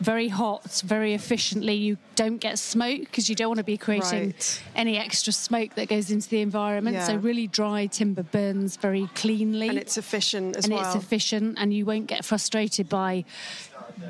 very 0.00 0.28
hot, 0.28 0.82
very 0.84 1.14
efficiently. 1.14 1.74
You 1.74 1.96
don't 2.16 2.38
get 2.38 2.58
smoke 2.58 3.00
because 3.00 3.28
you 3.28 3.34
don't 3.34 3.48
want 3.48 3.58
to 3.58 3.64
be 3.64 3.76
creating 3.76 4.26
Right. 4.26 4.62
any 4.74 4.98
extra 4.98 5.32
smoke 5.32 5.74
that 5.74 5.88
goes 5.88 6.10
into 6.10 6.28
the 6.28 6.40
environment. 6.40 7.02
So 7.02 7.16
really 7.16 7.46
dry 7.46 7.86
timber 7.86 8.22
burns 8.22 8.76
very 8.76 9.08
cleanly 9.14 9.68
And 9.68 9.78
it's 9.78 9.96
efficient 9.96 10.56
as 10.56 10.64
and 10.64 10.74
well. 10.74 10.84
And 10.84 10.96
it's 10.96 11.04
efficient 11.04 11.58
and 11.58 11.72
you 11.72 11.84
won't 11.86 12.06
get 12.06 12.24
frustrated 12.24 12.88
by 12.88 13.24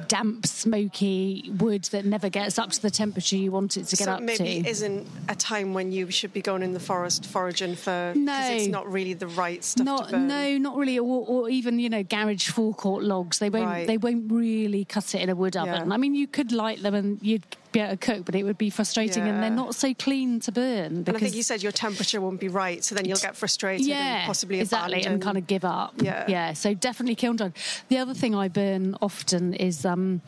damp 0.08 0.46
smoky 0.46 1.50
wood 1.58 1.84
that 1.84 2.04
never 2.04 2.28
gets 2.28 2.58
up 2.58 2.70
to 2.70 2.82
the 2.82 2.90
temperature 2.90 3.36
you 3.36 3.50
want 3.52 3.76
it 3.76 3.84
to 3.86 3.96
get 3.96 4.04
so 4.06 4.12
up 4.12 4.22
maybe 4.22 4.62
to 4.62 4.68
isn't 4.68 5.06
a 5.28 5.34
time 5.34 5.74
when 5.74 5.92
you 5.92 6.10
should 6.10 6.32
be 6.32 6.40
going 6.40 6.62
in 6.62 6.72
the 6.72 6.80
forest 6.80 7.26
foraging 7.26 7.74
for 7.76 8.12
No. 8.16 8.38
it's 8.50 8.66
not 8.68 8.90
really 8.90 9.14
the 9.14 9.26
right 9.28 9.62
stuff 9.62 9.84
not 9.84 10.06
to 10.06 10.12
burn. 10.12 10.28
no 10.28 10.58
not 10.58 10.76
really 10.76 10.98
or, 10.98 11.24
or 11.26 11.48
even 11.48 11.78
you 11.78 11.88
know 11.88 12.02
garage 12.02 12.48
forecourt 12.48 13.02
logs 13.04 13.38
they 13.38 13.50
won't 13.50 13.66
Right. 13.66 13.86
they 13.86 13.96
won't 13.98 14.30
really 14.30 14.84
cut 14.84 15.14
it 15.14 15.20
in 15.22 15.28
a 15.28 15.34
wood 15.36 15.56
oven 15.56 15.88
Yeah. 15.88 15.94
i 15.94 15.96
mean 15.96 16.14
you 16.14 16.26
could 16.26 16.52
light 16.52 16.82
them 16.82 16.94
and 16.94 17.18
you'd 17.22 17.44
be 17.72 17.80
able 17.80 17.90
to 17.92 17.96
cook 17.96 18.24
but 18.24 18.34
it 18.34 18.42
would 18.44 18.58
be 18.58 18.70
frustrating 18.70 19.22
and 19.24 19.42
they're 19.42 19.50
not 19.50 19.74
so 19.74 19.92
clean 19.94 20.40
to 20.40 20.52
burn 20.52 20.96
And 20.96 21.04
because 21.04 21.22
I 21.22 21.24
think 21.24 21.34
you 21.36 21.42
said 21.42 21.62
your 21.62 21.72
temperature 21.72 22.20
won't 22.20 22.40
be 22.40 22.48
right, 22.48 22.82
so 22.84 22.94
then 22.94 23.04
you'll 23.04 23.18
get 23.18 23.36
frustrated 23.36 23.86
yeah, 23.86 24.18
and 24.18 24.26
possibly 24.26 24.60
exactly, 24.60 24.94
abandon. 25.00 25.12
and 25.14 25.22
kind 25.22 25.38
of 25.38 25.46
give 25.46 25.64
up. 25.64 25.94
Yeah. 26.00 26.24
yeah. 26.28 26.52
So 26.52 26.74
definitely 26.74 27.14
kiln 27.14 27.36
dried. 27.36 27.52
The 27.88 27.98
other 27.98 28.14
thing 28.14 28.34
I 28.34 28.48
burn 28.48 28.96
often 29.00 29.54
is 29.54 29.84
um, 29.84 30.20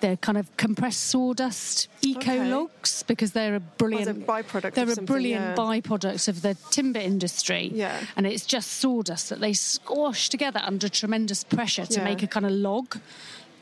the 0.00 0.16
kind 0.20 0.38
of 0.38 0.54
compressed 0.56 1.02
sawdust 1.04 1.88
eco 2.02 2.18
Okay. 2.20 2.48
logs 2.50 3.02
because 3.04 3.32
they're 3.32 3.54
a 3.56 3.60
brilliant 3.60 4.24
Oh, 4.28 4.32
byproduct 4.32 4.74
They're 4.74 4.90
of 4.90 4.98
a 4.98 5.02
brilliant 5.02 5.44
yeah. 5.44 5.54
byproduct 5.54 6.28
of 6.28 6.42
the 6.42 6.56
timber 6.70 7.00
industry. 7.00 7.70
Yeah. 7.74 7.98
and 8.16 8.26
it's 8.26 8.46
just 8.46 8.72
sawdust 8.74 9.28
that 9.30 9.40
they 9.40 9.52
squash 9.52 10.28
together 10.28 10.60
under 10.62 10.88
tremendous 10.88 11.44
pressure 11.44 11.86
to 11.86 11.98
Yeah. 12.00 12.04
make 12.04 12.22
a 12.22 12.26
kind 12.26 12.46
of 12.46 12.52
log. 12.52 12.98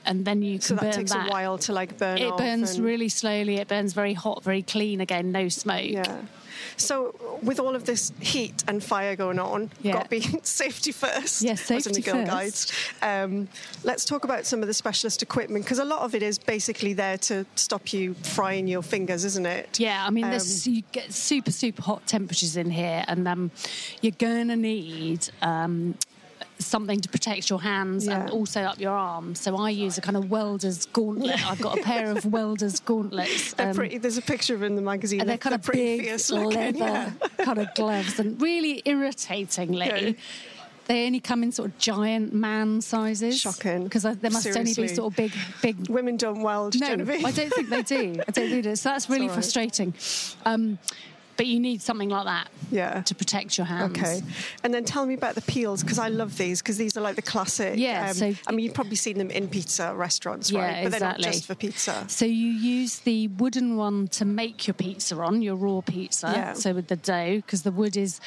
And 0.07 0.25
then 0.25 0.43
you 0.43 0.55
can 0.59 0.61
So 0.63 0.75
that 0.75 0.81
burn 0.83 0.93
takes 0.93 1.13
that. 1.13 1.29
a 1.29 1.31
while 1.31 1.59
to 1.59 1.73
like 1.73 1.99
burn 1.99 2.19
It 2.19 2.31
off 2.33 2.39
burns 2.39 2.77
and- 2.77 2.85
really 2.85 3.09
slowly. 3.09 3.57
It 3.57 3.69
burns 3.69 3.93
very 3.93 4.15
hot, 4.15 4.43
very 4.45 4.63
clean 4.63 5.01
again, 5.01 5.33
no 5.33 5.49
smoke. 5.49 5.85
Yeah. 5.89 6.23
So 6.77 7.15
with 7.43 7.61
all 7.61 7.77
of 7.77 7.85
this 7.85 8.13
heat 8.21 8.65
and 8.67 8.83
fire 8.83 9.15
going 9.17 9.39
on, 9.39 9.71
Yeah. 9.83 9.93
got 9.93 10.05
to 10.05 10.11
be 10.11 10.21
safety 10.43 10.91
first. 10.93 11.43
Yes, 11.43 11.67
the 11.69 11.81
safety 11.81 12.01
Girl 12.03 12.15
first. 12.17 12.31
Guides. 12.31 12.73
Um, 13.03 13.49
let's 13.85 14.05
talk 14.05 14.25
about 14.25 14.45
some 14.47 14.61
of 14.61 14.67
the 14.67 14.75
specialist 14.75 15.23
equipment 15.23 15.65
because 15.65 15.79
a 15.79 15.85
lot 15.85 16.01
of 16.01 16.15
it 16.15 16.23
is 16.23 16.39
basically 16.39 16.93
there 16.93 17.19
to 17.19 17.45
stop 17.55 17.93
you 17.93 18.15
frying 18.23 18.67
your 18.67 18.83
fingers, 18.83 19.25
isn't 19.25 19.47
it? 19.47 19.79
Yeah, 19.79 20.05
I 20.07 20.11
mean, 20.11 20.25
Um, 20.25 20.39
you 20.65 20.83
get 20.93 21.13
super, 21.13 21.51
super 21.53 21.83
hot 21.83 22.07
temperatures 22.07 22.57
in 22.57 22.71
here, 22.71 23.05
and 23.09 23.29
um, 23.29 23.51
you're 24.01 24.13
going 24.19 24.49
to 24.49 24.57
need 24.57 25.29
um, 25.43 25.97
something 26.59 27.01
to 27.01 27.09
protect 27.09 27.51
your 27.51 27.61
hands 27.61 28.07
and 28.07 28.31
also 28.31 28.63
up 28.63 28.79
your 28.79 28.93
arms. 28.93 29.41
So 29.41 29.57
I 29.57 29.71
use 29.71 29.99
a 29.99 30.01
kind 30.01 30.17
of 30.17 30.31
welder's 30.31 30.87
gauntlet. 30.87 31.45
I've 31.47 31.61
got 31.61 31.79
a 31.79 31.83
pair 31.83 32.11
of 32.11 32.25
welder's 32.33 32.81
gauntlets. 32.81 33.55
They're 33.55 33.71
um, 33.71 33.77
pretty. 33.77 33.99
There's 33.99 34.19
a 34.19 34.23
picture 34.23 34.55
of 34.55 34.61
them 34.61 34.73
in 34.73 34.77
the 34.77 34.83
magazine. 34.83 35.21
and 35.21 35.29
they're 35.29 35.39
kind 35.39 35.55
of 35.55 35.63
pretty 35.63 35.99
big 35.99 36.31
leather 36.31 36.79
yeah. 36.79 37.13
kind 37.39 37.59
of 37.59 37.75
gloves, 37.75 38.19
and 38.19 38.41
really 38.41 38.83
irritatingly. 38.85 39.87
Yeah. 39.87 40.13
They 40.87 41.07
only 41.07 41.21
come 41.21 41.43
in 41.43 41.51
sort 41.51 41.71
of 41.71 41.79
giant 41.79 42.35
man 42.35 42.83
sizes. 42.83 43.41
Shocking. 43.41 43.85
Because 43.85 44.03
there 44.03 44.31
must 44.31 44.47
only 44.47 44.75
be 44.75 44.89
sort 44.89 45.13
of 45.13 45.17
big, 45.17 45.33
big 45.63 45.89
Women 45.89 46.19
don't 46.19 46.43
weld, 46.43 46.79
no, 46.79 46.89
Genevieve. 46.89 47.25
I 47.25 47.31
don't 47.31 47.51
think 47.51 47.71
they 47.71 47.83
do. 47.83 47.97
I 47.97 48.31
don't 48.31 48.35
think 48.35 48.51
they 48.51 48.61
do. 48.61 48.77
So 48.77 48.91
that's 48.91 49.09
really 49.09 49.23
all 49.23 49.29
right. 49.29 49.35
frustrating. 49.35 49.95
Um, 50.45 50.79
but 51.37 51.47
you 51.47 51.59
need 51.61 51.83
something 51.83 52.09
like 52.09 52.25
that 52.25 52.49
Yeah. 52.71 53.03
to 53.03 53.15
protect 53.15 53.59
your 53.59 53.67
hands. 53.67 53.97
Okay, 53.99 54.21
and 54.63 54.73
then 54.73 54.85
tell 54.85 55.05
me 55.07 55.15
about 55.15 55.35
the 55.35 55.43
peels 55.43 55.83
because 55.83 55.99
I 55.99 56.09
love 56.09 56.37
these 56.39 56.63
because 56.63 56.77
these 56.79 56.97
are 56.97 57.01
like 57.01 57.17
the 57.17 57.23
classic. 57.23 57.73
um, 57.75 57.79
Yeah, 57.79 58.13
so- 58.13 58.35
I 58.47 58.53
mean, 58.53 58.65
you've 58.65 58.75
probably 58.75 58.97
seen 58.97 59.19
them 59.19 59.31
in 59.31 59.49
pizza 59.49 59.95
restaurants, 59.95 60.51
Yeah, 60.51 60.61
right? 60.61 60.83
But 60.85 60.93
they're 60.93 61.01
not 61.01 61.21
just 61.21 61.47
for 61.47 61.55
pizza. 61.55 62.05
So 62.09 62.25
you 62.25 62.49
use 62.49 63.01
the 63.01 63.29
wooden 63.29 63.77
one 63.77 64.09
to 64.09 64.25
make 64.25 64.67
your 64.67 64.75
pizza 64.75 65.17
on, 65.17 65.43
your 65.43 65.57
raw 65.57 65.81
pizza. 65.81 66.33
Yeah. 66.35 66.53
So 66.55 66.73
with 66.75 66.89
the 66.89 66.97
dough, 66.97 67.37
because 67.37 67.63
the 67.63 67.73
wood 67.73 67.97
is 67.97 68.21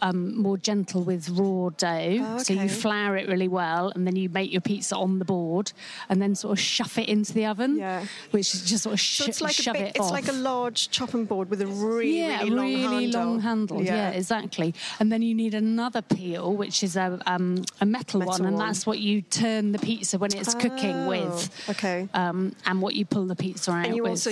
um, 0.00 0.40
more 0.40 0.56
gentle 0.56 1.02
with 1.02 1.28
raw 1.30 1.70
dough. 1.70 2.18
Oh, 2.20 2.38
So 2.38 2.52
you 2.52 2.68
flour 2.68 3.16
it 3.16 3.28
really 3.28 3.48
well, 3.48 3.90
and 3.96 4.06
then 4.06 4.14
you 4.14 4.28
make 4.28 4.52
your 4.52 4.60
pizza 4.60 4.94
on 4.96 5.18
the 5.18 5.24
board, 5.24 5.72
and 6.08 6.22
then 6.22 6.36
sort 6.36 6.52
of 6.56 6.60
shove 6.60 6.96
it 6.98 7.08
into 7.08 7.32
the 7.32 7.46
oven. 7.46 7.78
Yeah. 7.78 8.04
Which 8.30 8.54
is 8.54 8.62
just 8.64 8.84
sort 8.84 8.92
of 8.94 9.00
sh- 9.00 9.18
So 9.18 9.24
it's 9.26 9.40
like 9.40 9.58
a 9.58 9.62
shove 9.62 9.74
big, 9.74 9.82
it 9.82 9.96
it's 9.96 10.06
off. 10.06 10.12
like 10.12 10.28
a 10.28 10.32
large 10.32 10.90
chopping 10.90 11.24
board 11.24 11.50
with 11.50 11.60
a 11.62 11.66
really, 11.66 12.20
yeah, 12.20 12.38
really 12.38 12.47
long 12.50 12.72
handle. 12.74 13.20
long 13.24 13.40
handle. 13.40 13.82
Yeah. 13.82 14.10
exactly. 14.10 14.74
And 15.00 15.10
then 15.12 15.22
you 15.22 15.34
need 15.34 15.54
another 15.54 16.02
peel, 16.02 16.54
which 16.54 16.82
is 16.82 16.96
a 16.96 17.18
um, 17.26 17.64
a 17.80 17.86
metal, 17.86 18.20
Metal 18.20 18.32
one, 18.32 18.44
and 18.46 18.58
that's 18.58 18.86
what 18.86 18.98
you 18.98 19.22
turn 19.22 19.72
the 19.72 19.78
pizza 19.78 20.18
when 20.18 20.32
it's 20.34 20.54
cooking 20.54 20.94
Oh, 20.96 21.08
with. 21.08 21.68
okay. 21.70 22.08
Um, 22.14 22.54
and 22.66 22.80
what 22.82 22.94
you 22.94 23.04
pull 23.04 23.26
the 23.26 23.36
pizza 23.36 23.70
out 23.72 23.86
And 23.86 23.96
you 23.96 24.02
with. 24.04 24.10
also, 24.12 24.30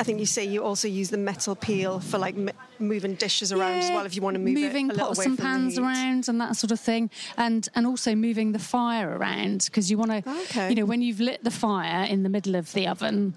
I 0.00 0.04
think 0.04 0.20
you 0.20 0.26
say 0.26 0.44
you 0.44 0.62
also 0.64 0.88
use 0.88 1.10
the 1.10 1.16
metal 1.18 1.54
peel 1.56 2.00
for 2.00 2.18
like 2.18 2.36
m- 2.36 2.50
moving 2.78 3.14
dishes 3.14 3.52
around 3.52 3.78
as 3.78 3.90
well 3.90 4.04
if 4.04 4.14
you 4.16 4.22
want 4.22 4.34
to 4.34 4.40
move 4.40 4.54
moving 4.54 4.90
it 4.90 4.96
pots 4.96 5.24
and 5.24 5.38
pans 5.38 5.78
around 5.78 6.28
and 6.28 6.40
that 6.40 6.56
sort 6.56 6.70
of 6.72 6.80
thing, 6.80 7.10
and 7.36 7.68
and 7.74 7.86
also 7.86 8.14
moving 8.14 8.52
the 8.52 8.58
fire 8.58 9.16
around 9.16 9.64
because 9.66 9.90
you 9.90 9.96
want 9.98 10.10
to, 10.10 10.22
Okay. 10.44 10.68
you 10.70 10.74
know, 10.74 10.84
when 10.84 11.00
you've 11.02 11.20
lit 11.20 11.42
the 11.44 11.50
fire 11.50 12.04
in 12.04 12.22
the 12.24 12.28
middle 12.28 12.54
of 12.56 12.72
the 12.72 12.86
oven. 12.86 13.34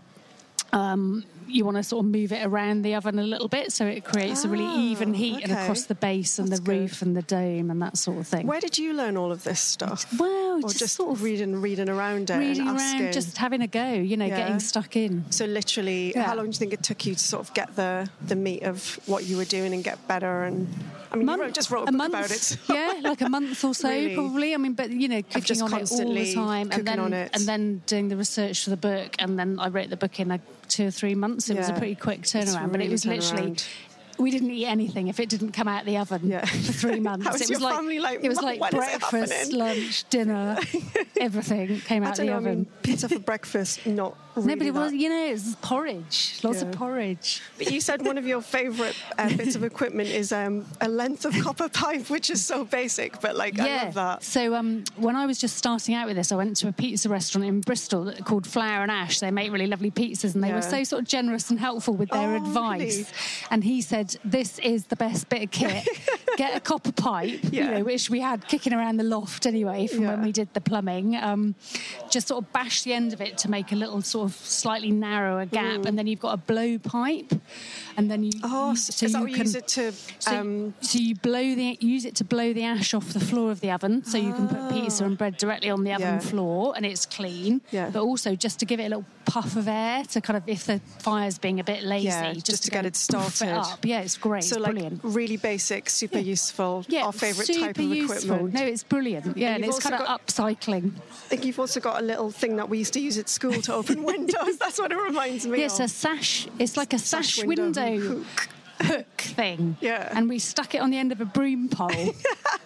Um, 0.74 1.24
you 1.48 1.64
want 1.66 1.78
to 1.78 1.84
sort 1.84 2.06
of 2.06 2.12
move 2.12 2.32
it 2.32 2.46
around 2.46 2.82
the 2.84 2.96
oven 2.96 3.20
a 3.20 3.24
little 3.24 3.48
bit 3.48 3.72
so 3.72 3.86
it 3.86 4.04
creates 4.04 4.44
a 4.44 4.50
really 4.50 4.66
Ah, 4.66 4.80
even 4.80 5.14
heat 5.14 5.44
and 5.44 5.52
across 5.52 5.84
the 5.86 5.96
base 5.96 6.40
and 6.40 6.50
That's 6.50 6.62
the 6.62 6.72
roof 6.72 7.00
good. 7.00 7.08
and 7.08 7.18
the 7.18 7.22
dome 7.22 7.72
and 7.72 7.82
that 7.82 7.98
sort 7.98 8.18
of 8.18 8.28
thing. 8.28 8.46
Where 8.48 8.60
did 8.60 8.78
you 8.78 8.94
learn 8.94 9.18
all 9.18 9.32
of 9.32 9.44
this 9.44 9.60
stuff? 9.60 10.06
Well, 10.20 10.62
just 10.62 10.80
just, 10.80 10.96
sort 10.96 11.12
of 11.12 11.24
reading, 11.24 11.62
reading 11.62 11.90
around 11.90 12.30
it 12.30 12.38
reading 12.38 12.68
and 12.68 12.78
around, 12.78 12.80
asking. 12.80 13.12
just 13.14 13.38
having 13.38 13.62
a 13.62 13.68
go, 13.68 13.92
you 13.94 14.18
know, 14.18 14.26
Yeah. 14.26 14.38
getting 14.38 14.60
stuck 14.60 14.96
in. 14.96 15.26
So 15.32 15.46
literally, 15.46 16.12
Yeah. 16.16 16.24
how 16.24 16.36
long 16.36 16.46
do 16.46 16.50
you 16.50 16.60
think 16.60 16.74
it 16.74 16.84
took 16.84 17.06
you 17.06 17.14
to 17.16 17.20
sort 17.20 17.48
of 17.48 17.54
get 17.54 17.76
the 17.76 18.10
the 18.26 18.36
meat 18.36 18.64
of 18.64 19.00
what 19.06 19.26
you 19.26 19.38
were 19.38 19.46
doing 19.46 19.74
and 19.74 19.84
get 19.84 20.06
better? 20.08 20.44
And 20.44 20.68
I 21.12 21.16
mean, 21.16 21.28
you 21.28 21.38
wrote, 21.42 21.54
just 21.54 21.72
wrote 21.72 21.84
a, 21.84 21.86
book 21.86 21.96
month, 21.96 22.14
about 22.14 22.32
it. 22.32 22.58
yeah, 22.70 23.00
like 23.02 23.22
a 23.22 23.30
month 23.30 23.64
or 23.64 23.74
so, 23.84 23.90
Really? 23.90 24.14
probably. 24.16 24.54
I 24.54 24.58
mean, 24.58 24.74
but 24.74 24.90
you 24.92 25.08
know, 25.08 25.22
cooking 25.22 25.62
on 25.62 25.74
it 25.74 25.92
all 25.92 26.14
the 26.14 26.34
time, 26.34 26.70
and 26.72 26.86
then 26.86 27.00
on 27.00 27.14
it. 27.14 27.32
and 27.34 27.44
then 27.44 27.82
doing 27.86 28.10
the 28.10 28.18
research 28.18 28.64
for 28.64 28.70
the 28.72 28.78
book, 28.78 29.16
and 29.20 29.38
then 29.40 29.60
I 29.60 29.70
wrote 29.70 29.90
the 29.90 29.98
book 29.98 30.20
in 30.20 30.28
like 30.28 30.42
two 30.68 30.88
or 30.88 30.92
three 30.92 31.16
months. 31.16 31.50
It 31.50 31.58
was 31.58 31.70
a 31.70 31.74
pretty 31.74 31.96
quick 31.96 32.22
turnaround, 32.24 32.72
but 32.72 32.82
it 32.82 32.90
was 32.90 33.06
literally. 33.06 33.56
We 34.20 34.32
didn't 34.32 34.50
eat 34.50 34.66
anything 34.66 35.10
if 35.10 35.20
it 35.20 35.30
didn't 35.30 35.52
come 35.52 35.68
out 35.68 35.82
of 35.82 35.86
the 35.86 35.98
oven 35.98 36.28
Yeah. 36.28 36.44
for 36.44 36.74
three 36.74 37.00
months. 37.10 37.28
How 37.28 37.36
it 37.36 37.50
was 37.50 37.62
like 37.62 37.84
like, 38.02 38.20
it 38.24 38.30
was 38.30 38.42
like 38.42 38.60
when 38.60 38.76
is 38.76 38.88
it 38.96 39.00
breakfast, 39.00 39.54
lunch, 39.54 40.10
dinner, 40.10 40.58
everything 41.20 41.80
came 41.82 42.04
I 42.04 42.08
out 42.08 42.16
don't 42.16 42.26
the 42.26 42.32
know. 42.32 42.38
I 42.38 42.40
oven. 42.40 42.56
mean, 42.58 42.68
pizza 42.82 43.10
for 43.10 43.20
breakfast, 43.20 43.86
not 43.86 44.16
really. 44.16 44.27
No, 44.46 44.56
but 44.56 44.68
it 44.68 44.74
was 44.74 44.94
you 44.94 45.10
know 45.10 45.26
it 45.28 45.32
was 45.34 45.56
porridge, 45.62 46.40
lots 46.44 46.62
Yeah. 46.62 46.68
of 46.70 46.72
porridge. 46.74 47.42
But 47.58 47.72
you 47.72 47.82
said 47.82 48.06
one 48.06 48.18
of 48.18 48.26
your 48.26 48.42
favourite 48.42 48.96
uh, 49.18 49.30
bits 49.38 49.56
of 49.56 49.64
equipment 49.64 50.10
is 50.10 50.32
um, 50.32 50.66
a 50.82 50.88
length 50.88 51.26
of 51.26 51.34
copper 51.42 51.70
pipe, 51.70 52.10
which 52.10 52.30
is 52.30 52.46
so 52.46 52.64
basic, 52.66 53.20
but 53.22 53.36
like 53.36 53.60
I 53.60 53.84
love 53.86 53.94
that. 53.96 54.24
So 54.24 54.54
um, 54.56 54.84
when 54.96 55.16
I 55.16 55.26
was 55.26 55.40
just 55.40 55.58
starting 55.58 55.96
out 55.96 56.08
with 56.08 56.16
this, 56.18 56.32
I 56.32 56.36
went 56.36 56.56
to 56.58 56.68
a 56.68 56.72
pizza 56.72 57.10
restaurant 57.10 57.46
in 57.48 57.62
Bristol 57.62 58.12
called 58.24 58.46
Flour 58.48 58.82
and 58.84 58.92
Ash. 58.92 59.20
They 59.20 59.32
make 59.32 59.52
really 59.52 59.68
lovely 59.68 59.92
pizzas, 59.92 60.36
and 60.36 60.44
they 60.44 60.50
Yeah. 60.50 60.56
were 60.56 60.62
so 60.62 60.84
sort 60.84 61.02
of 61.04 61.08
generous 61.08 61.50
and 61.50 61.60
helpful 61.60 61.96
with 61.96 62.10
their 62.10 62.32
Oh, 62.34 62.36
advice. 62.36 62.80
really? 62.80 63.06
And 63.52 63.64
he 63.64 63.82
said, 63.82 64.16
"This 64.24 64.60
is 64.60 64.86
the 64.88 64.96
best 64.96 65.30
bit 65.30 65.44
of 65.44 65.52
kit. 65.52 65.88
Get 66.38 66.56
a 66.56 66.60
copper 66.60 66.92
pipe, 66.92 67.40
you 67.52 67.64
know, 67.64 67.84
which 67.84 68.10
we 68.10 68.20
had 68.22 68.48
kicking 68.48 68.72
around 68.74 68.98
the 68.98 69.04
loft 69.04 69.46
anyway 69.46 69.88
from 69.88 70.06
when 70.06 70.22
we 70.22 70.32
did 70.32 70.54
the 70.54 70.62
plumbing. 70.62 71.16
Um, 71.16 71.56
just 72.12 72.28
sort 72.28 72.44
of 72.44 72.54
bash 72.54 72.84
the 72.84 72.94
end 72.94 73.12
of 73.12 73.22
it 73.22 73.38
to 73.40 73.50
make 73.50 73.72
a 73.72 73.76
little 73.76 74.02
sort 74.04 74.30
of 74.30 74.36
slightly 74.36 74.92
narrower 74.92 75.46
gap, 75.46 75.86
and 75.86 75.98
then 75.98 76.06
you've 76.08 76.20
got 76.20 76.34
a 76.36 76.38
blow 76.38 76.78
pipe, 76.78 77.34
and 77.98 78.10
then 78.12 78.24
you 78.24 78.32
Mm. 78.38 78.42
Oh, 78.44 78.76
so, 78.76 79.06
is 79.06 79.14
that 79.14 79.22
what 79.22 79.32
you 79.32 79.38
use 79.38 79.56
it 79.56 79.68
to? 79.70 79.92
so, 80.20 80.36
Um, 80.40 80.74
so 80.82 81.00
you 81.00 81.16
blow 81.16 81.56
the 81.56 81.78
use 81.82 82.06
it 82.06 82.14
to 82.16 82.24
blow 82.24 82.54
the 82.54 82.64
ash 82.64 82.94
off 82.94 83.14
the 83.14 83.20
floor 83.20 83.50
of 83.52 83.62
the 83.62 83.72
oven, 83.72 84.04
so 84.06 84.18
you 84.20 84.32
can 84.34 84.48
put 84.48 84.70
pizza 84.72 85.06
and 85.06 85.18
bread 85.18 85.38
directly 85.38 85.70
on 85.72 85.84
the 85.84 85.94
oven 85.94 86.06
Yeah. 86.16 86.20
floor, 86.20 86.74
and 86.76 86.86
it's 86.86 87.06
clean. 87.08 87.62
Yeah. 87.72 87.90
But 87.90 88.04
also 88.04 88.36
just 88.36 88.60
to 88.60 88.66
give 88.66 88.80
it 88.80 88.86
a 88.86 88.90
little 88.90 89.06
puff 89.26 89.56
of 89.56 89.68
air 89.68 90.04
to 90.06 90.22
kind 90.22 90.38
of 90.38 90.44
if 90.48 90.66
the 90.66 90.80
fire's 91.00 91.38
being 91.40 91.60
a 91.60 91.64
bit 91.64 91.84
lazy, 91.84 92.08
Yeah, 92.08 92.34
just, 92.34 92.46
just 92.46 92.64
to 92.66 92.72
go 92.72 92.78
get 92.78 92.86
it 92.86 92.96
started. 92.96 93.50
up. 93.50 93.84
Yeah, 93.86 94.02
it's 94.02 94.18
great. 94.18 94.44
so 94.44 94.58
it's 94.58 94.64
like 94.64 94.72
brilliant. 94.74 95.00
really 95.04 95.38
basic, 95.38 95.90
super 95.90 96.20
useful. 96.28 96.86
Yeah, 96.88 97.06
our 97.06 97.14
favourite 97.14 97.48
type 97.48 97.78
of 97.78 97.84
useful. 97.86 98.18
equipment. 98.36 98.54
No, 98.54 98.64
it's 98.66 98.84
brilliant. 98.84 99.38
Yeah, 99.38 99.56
And 99.56 99.64
and, 99.64 99.74
it's 99.74 99.80
kind 99.80 99.96
of 99.96 100.08
upcycling. 100.08 100.92
I 100.98 101.28
think 101.30 101.46
you've 101.46 101.60
also 101.60 101.80
got 101.80 102.02
a 102.02 102.06
little 102.06 102.30
thing 102.32 102.56
that 102.58 102.68
we 102.70 102.78
used 102.78 102.94
to 102.94 103.00
use 103.00 103.18
at 103.18 103.30
school 103.30 103.62
to 103.62 103.74
open 103.74 104.04
windows. 104.14 104.58
That's 104.58 104.80
what 104.80 104.92
it 104.92 104.98
reminds 104.98 105.46
me 105.48 105.60
Yes, 105.60 105.76
of. 105.76 105.80
Yes, 105.82 105.92
a 105.92 105.96
sash. 105.96 106.48
It's 106.60 106.78
like 106.78 106.94
a 106.94 107.00
Sash 107.00 107.36
sash, 107.36 107.46
window 107.46 107.64
window, 107.84 108.00
hook. 108.00 108.26
hook 108.82 109.22
thing. 109.22 109.78
Yeah. 109.82 110.12
And 110.16 110.28
we 110.30 110.40
stuck 110.40 110.76
it 110.76 110.82
on 110.82 110.90
the 110.92 110.98
end 110.98 111.12
of 111.12 111.22
a 111.22 111.26
broom 111.26 111.70
pole. 111.70 111.90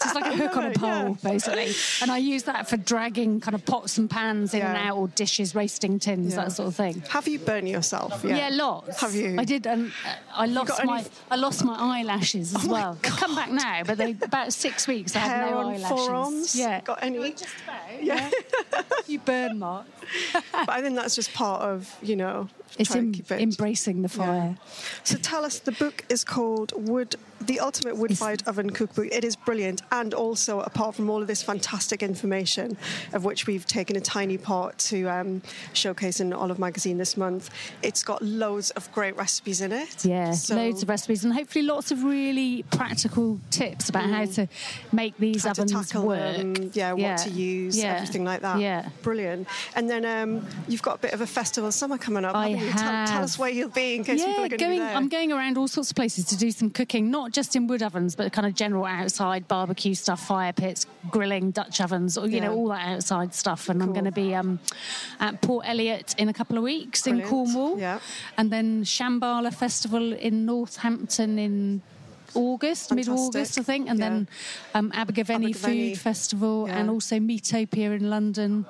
so 0.02 0.06
it's 0.10 0.16
like 0.16 0.34
a 0.34 0.38
hook 0.38 0.58
on 0.58 0.64
a 0.66 0.70
it, 0.70 0.78
yeah. 0.82 1.04
pole, 1.04 1.18
basically. 1.24 1.72
And 2.02 2.12
I 2.12 2.18
use 2.18 2.44
that 2.44 2.68
for 2.70 2.78
dragging 2.78 3.40
kind 3.40 3.56
of 3.56 3.66
pots 3.66 3.98
and 3.98 4.10
pans 4.10 4.54
in 4.54 4.62
and 4.62 4.78
out, 4.78 4.98
or 4.98 5.08
dishes, 5.10 5.54
roasting 5.56 6.00
tins, 6.00 6.34
Yeah. 6.34 6.44
that 6.44 6.52
sort 6.54 6.68
of 6.68 6.76
thing. 6.76 7.02
Have 7.10 7.28
you 7.28 7.40
burned 7.40 7.70
yourself? 7.70 8.24
Yeah, 8.24 8.50
lots. 8.52 9.00
Have 9.02 9.16
you? 9.16 9.38
I 9.40 9.44
did. 9.46 9.68
Um, 9.68 9.92
I 10.34 10.46
lost 10.46 10.84
my 10.84 11.00
any- 11.00 11.08
I 11.30 11.36
lost 11.36 11.64
my 11.64 11.76
eyelashes 11.78 12.56
as 12.56 12.66
Oh 12.66 12.68
my 12.68 12.74
well. 12.74 12.98
They've 13.02 13.12
come 13.16 13.36
back 13.36 13.52
now, 13.52 13.84
but 13.86 13.98
they 13.98 14.12
about 14.22 14.54
six 14.54 14.88
weeks. 14.88 15.16
I 15.16 15.20
had 15.20 15.30
Hair 15.44 15.52
no 15.52 15.58
on 15.60 15.66
eyelashes. 15.76 15.88
forearms? 15.90 16.56
Yeah. 16.56 16.82
Got 16.82 17.04
any? 17.04 17.32
Just 17.32 17.46
about. 17.64 18.04
Yeah. 18.04 18.30
you 19.08 19.20
burn 19.20 19.60
marks. 19.60 19.90
but 20.52 20.70
I 20.70 20.82
think 20.82 20.96
that's 20.96 21.16
just 21.16 21.34
part 21.34 21.62
of 21.62 21.94
you 22.02 22.16
know. 22.16 22.50
It's 22.80 22.96
em- 22.96 23.12
keep 23.12 23.30
it. 23.30 23.42
embracing 23.42 24.02
the 24.02 24.08
fire. 24.08 24.56
So 25.04 25.18
tell 25.18 25.44
us, 25.44 25.60
the 25.60 25.74
book 25.74 26.06
is 26.08 26.24
called 26.24 26.72
Wood, 26.74 27.16
the 27.42 27.60
Ultimate 27.60 27.98
Wood-Fired 27.98 28.44
Oven 28.48 28.70
Cookbook. 28.70 29.08
It 29.12 29.26
is 29.26 29.36
brilliant, 29.36 29.82
and 29.92 30.14
also 30.14 30.62
apart 30.62 30.96
from 30.96 31.10
all 31.10 31.22
of 31.22 31.28
this 31.28 31.44
fantastic 31.44 32.02
information, 32.02 32.78
of 33.14 33.26
which 33.26 33.46
we've 33.48 33.66
taken 33.66 33.96
a 33.98 34.02
tiny 34.02 34.38
part 34.38 34.78
to 34.78 35.08
um, 35.08 35.42
showcase 35.74 36.20
in 36.20 36.32
Olive 36.34 36.60
Magazine 36.60 36.98
this 36.98 37.18
month, 37.18 37.50
it's 37.84 38.04
got 38.04 38.22
loads 38.22 38.72
of 38.72 38.92
great 38.94 39.16
recipes 39.18 39.62
in 39.62 39.72
it. 39.72 40.06
Yeah, 40.06 40.32
So- 40.32 40.56
loads 40.56 40.82
of 40.84 40.90
recipes 40.90 41.24
and 41.26 41.34
hopefully 41.34 41.64
lots 41.66 41.92
of 41.92 42.04
really 42.04 42.64
practical 42.72 43.40
tips 43.50 43.90
about 43.90 44.10
how 44.10 44.26
to 44.26 44.48
make 44.92 45.18
these 45.18 45.42
Mm. 45.44 45.46
how 45.46 45.52
ovens 45.52 45.72
tackle 45.72 46.08
work. 46.08 46.38
them, 46.38 46.72
yeah, 46.74 46.94
what 46.94 47.18
to 47.20 47.30
use, 47.30 47.78
yeah, 47.78 47.96
everything 47.96 48.24
like 48.24 48.42
that. 48.42 48.60
Yeah. 48.60 48.90
brilliant. 49.04 49.48
And 49.76 49.90
then 49.90 50.06
um, 50.06 50.46
you've 50.68 50.82
got 50.82 50.96
a 50.96 51.00
bit 51.00 51.14
of 51.14 51.22
a 51.22 51.28
festival 51.28 51.72
summer 51.72 51.98
coming 51.98 52.24
up. 52.26 52.36
I 52.36 52.48
you? 52.48 52.70
Tell, 52.72 53.08
tell 53.08 53.24
us 53.24 53.38
where 53.38 53.50
you'll 53.50 53.70
be 53.70 53.96
in 53.96 54.04
case 54.04 54.22
people 54.22 54.32
Yeah, 54.32 54.36
are 54.46 54.50
going 54.50 54.50
to 54.52 54.58
going. 54.58 54.72
be 54.74 54.80
there. 54.80 54.96
I'm 54.96 55.10
going 55.10 55.32
around 55.32 55.58
all 55.58 55.68
sorts 55.68 55.90
of 55.90 55.96
places 55.96 56.26
to 56.26 56.38
do 56.38 56.52
some 56.52 56.70
cooking, 56.70 57.10
not 57.12 57.32
just 57.32 57.56
in 57.56 57.68
wood 57.68 57.84
ovens, 57.84 58.16
but 58.16 58.32
kind 58.32 58.48
of 58.48 58.54
general 58.56 58.86
outside 58.86 59.48
barbecue 59.48 59.81
stuff, 59.94 60.26
fire 60.28 60.54
pits, 60.54 60.86
grilling, 61.10 61.52
Dutch 61.52 61.82
ovens, 61.82 62.18
or 62.18 62.26
you 62.28 62.36
Yeah. 62.38 62.46
know 62.46 62.54
all 62.56 62.68
that 62.70 62.88
outside 62.88 63.34
stuff. 63.34 63.70
And 63.70 63.82
I'm 63.84 63.92
going 63.94 64.06
to 64.06 64.12
be 64.12 64.34
um, 64.36 64.60
at 65.20 65.42
Port 65.42 65.66
Eliot 65.68 66.16
in 66.18 66.30
a 66.30 66.34
couple 66.34 66.58
of 66.58 66.64
weeks 66.64 67.02
Brilliant. 67.04 67.24
in 67.26 67.30
Cornwall, 67.30 67.80
Yeah. 67.80 68.00
and 68.38 68.52
then 68.52 68.84
Shambala 68.84 69.54
Festival 69.54 70.14
in 70.14 70.46
Northampton 70.46 71.38
in. 71.40 71.82
August, 72.34 72.94
mid 72.96 73.10
August, 73.10 73.60
I 73.60 73.64
think, 73.64 73.90
and 73.90 74.00
Yeah. 74.00 74.08
then 74.10 74.28
um, 74.74 74.92
Abergavenny 74.94 75.48
Abergavenny. 75.52 75.90
Food 75.96 76.00
Festival, 76.00 76.66
Yeah. 76.66 76.78
and 76.78 76.90
also 76.90 77.18
Meatopia 77.20 77.94
in 78.00 78.10
London. 78.10 78.66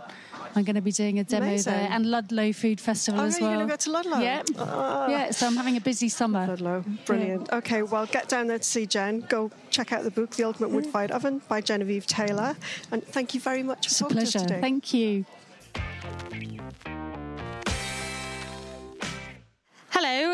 I'm 0.56 0.64
going 0.64 0.76
to 0.76 0.82
be 0.82 0.92
doing 0.92 1.20
a 1.20 1.24
demo 1.24 1.46
Amazing. 1.48 1.74
there 1.74 1.88
and 1.92 2.06
Ludlow 2.06 2.52
Food 2.54 2.80
Festival 2.82 3.22
Oh, 3.22 3.26
as 3.26 3.40
yeah, 3.40 3.48
well. 3.48 3.52
you're 3.52 3.68
going 3.68 3.70
to 3.70 3.74
go 3.74 3.78
to 3.78 3.92
Ludlow? 3.92 4.20
Yeah. 4.20 4.44
Ah. 4.60 5.08
yeah, 5.08 5.32
so 5.32 5.48
I'm 5.48 5.56
having 5.56 5.78
a 5.78 5.82
busy 5.82 6.10
summer. 6.10 6.46
Ludlow. 6.48 6.84
Brilliant. 7.06 7.52
Okay, 7.52 7.84
well, 7.84 8.06
get 8.06 8.28
down 8.30 8.48
there 8.48 8.58
to 8.60 8.64
see 8.64 8.86
Jen. 8.86 9.22
Go 9.30 9.50
check 9.70 9.92
out 9.94 10.04
the 10.04 10.12
book, 10.12 10.32
The 10.32 10.44
Ultimate 10.44 10.70
Wood 10.72 10.86
Fired 10.88 11.12
Oven 11.12 11.42
by 11.48 11.62
Genevieve 11.62 12.06
Taylor. 12.06 12.56
And 12.92 13.04
thank 13.06 13.34
you 13.34 13.40
very 13.40 13.64
much 13.64 13.86
It's 13.88 14.00
for 14.00 14.06
a 14.06 14.10
talking 14.10 14.18
to 14.18 14.24
us 14.24 14.32
pleasure. 14.34 14.48
today. 14.48 14.62
Thank 14.62 14.94
you. 14.94 15.26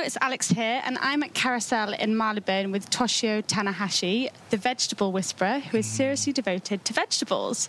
It's 0.08 0.18
Alex 0.22 0.48
here, 0.48 0.82
and 0.86 0.98
I'm 1.02 1.22
at 1.22 1.34
Carousel 1.34 1.92
in 1.92 2.16
Marylebone 2.16 2.72
with 2.72 2.90
Toshio 2.90 3.44
Tanahashi, 3.44 4.30
the 4.52 4.56
vegetable 4.56 5.12
whisperer 5.12 5.60
who 5.60 5.80
is 5.80 5.86
seriously 5.86 6.32
devoted 6.32 6.86
to 6.86 6.94
vegetables. 6.94 7.68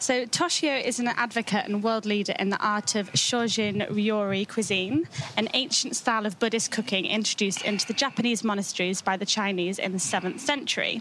So, 0.00 0.26
Toshio 0.26 0.82
is 0.84 0.98
an 0.98 1.06
advocate 1.06 1.66
and 1.66 1.84
world 1.84 2.04
leader 2.04 2.34
in 2.40 2.50
the 2.50 2.58
art 2.58 2.96
of 2.96 3.12
Shojin 3.12 3.88
Ryori 3.88 4.48
cuisine, 4.48 5.06
an 5.36 5.48
ancient 5.54 5.94
style 5.94 6.26
of 6.26 6.40
Buddhist 6.40 6.72
cooking 6.72 7.06
introduced 7.06 7.62
into 7.62 7.86
the 7.86 7.94
Japanese 7.94 8.42
monasteries 8.42 9.00
by 9.00 9.16
the 9.16 9.26
Chinese 9.26 9.78
in 9.78 9.92
the 9.92 9.98
7th 9.98 10.40
century. 10.40 11.00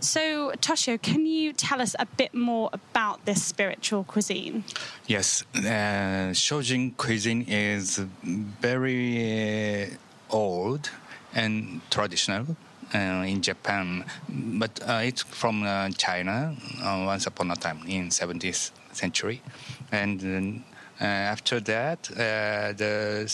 So, 0.00 0.52
Toshio, 0.60 1.00
can 1.00 1.24
you 1.24 1.54
tell 1.54 1.80
us 1.80 1.96
a 1.98 2.04
bit 2.04 2.34
more 2.34 2.68
about 2.74 3.24
this 3.24 3.42
spiritual 3.42 4.04
cuisine? 4.04 4.64
Yes, 5.06 5.42
uh, 5.54 6.34
Shojin 6.34 6.98
cuisine 6.98 7.46
is 7.48 7.96
very 7.96 9.84
uh, 9.84 9.96
old 10.32 10.90
and 11.34 11.80
traditional 11.90 12.56
uh, 12.94 13.24
in 13.26 13.40
Japan, 13.40 14.04
but 14.28 14.80
uh, 14.86 15.00
it's 15.02 15.22
from 15.22 15.62
uh, 15.62 15.88
China 15.90 16.54
uh, 16.82 17.04
once 17.06 17.26
upon 17.26 17.50
a 17.50 17.56
time 17.56 17.80
in 17.86 18.08
17th 18.08 18.70
century, 18.92 19.42
and 19.90 20.62
uh, 21.00 21.04
after 21.04 21.58
that 21.60 22.10
uh, 22.12 22.72
the 22.72 23.26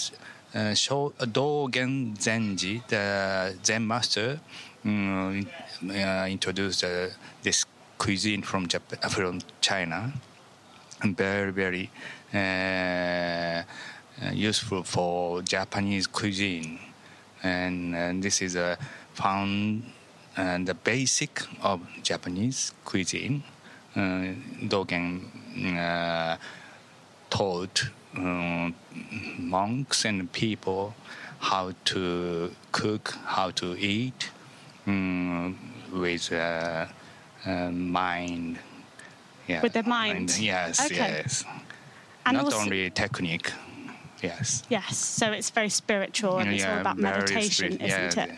uh, 0.55 0.75
Dogen 1.27 2.17
Zenji, 2.17 2.87
the 2.89 3.55
Zen 3.65 3.87
master, 3.87 4.41
um, 4.85 5.47
introduced 5.83 6.85
this 7.43 7.67
cuisine 7.99 8.43
from 8.43 8.69
Japan, 8.69 8.99
from 9.11 9.41
China. 9.61 10.13
And 11.01 11.17
very 11.17 11.53
very 11.53 11.91
useful 14.33 14.83
for 14.83 15.43
Japanese 15.43 16.09
cuisine, 16.09 16.81
and, 17.43 17.95
and 17.95 18.23
this 18.23 18.43
is 18.43 18.57
a 18.57 18.77
found 19.15 19.83
uh, 20.37 20.59
the 20.65 20.75
basic 20.75 21.43
of 21.63 21.81
Japanese 22.03 22.73
cuisine. 22.85 23.43
Uh, 23.97 24.35
Dogen 24.69 25.23
uh, 25.77 26.37
taught 27.31 27.89
uh, 28.17 28.71
monks 29.39 30.05
and 30.05 30.31
people 30.33 30.95
how 31.41 31.73
to 31.85 32.51
cook, 32.73 33.15
how 33.27 33.51
to 33.53 33.77
eat 33.79 34.31
um, 34.87 35.57
with 35.93 36.33
uh, 36.33 36.87
uh, 37.47 37.71
mind. 37.71 38.59
Yeah, 39.47 39.63
With 39.63 39.73
their 39.73 39.83
mind? 39.83 40.39
Yes, 40.39 40.81
Okay. 40.85 40.97
yes. 40.97 41.45
And 42.27 42.37
Not 42.37 42.45
also- 42.45 42.59
only 42.59 42.91
technique. 42.91 43.53
Yes. 44.23 44.65
Yes, 44.69 44.97
so 44.97 45.31
it's 45.33 45.51
very 45.51 45.69
spiritual 45.69 46.39
and 46.39 46.51
it's 46.51 46.65
all 46.65 46.79
about 46.79 46.99
meditation, 46.99 47.75
isn't 47.81 48.17
yeah. 48.17 48.25
it? 48.25 48.31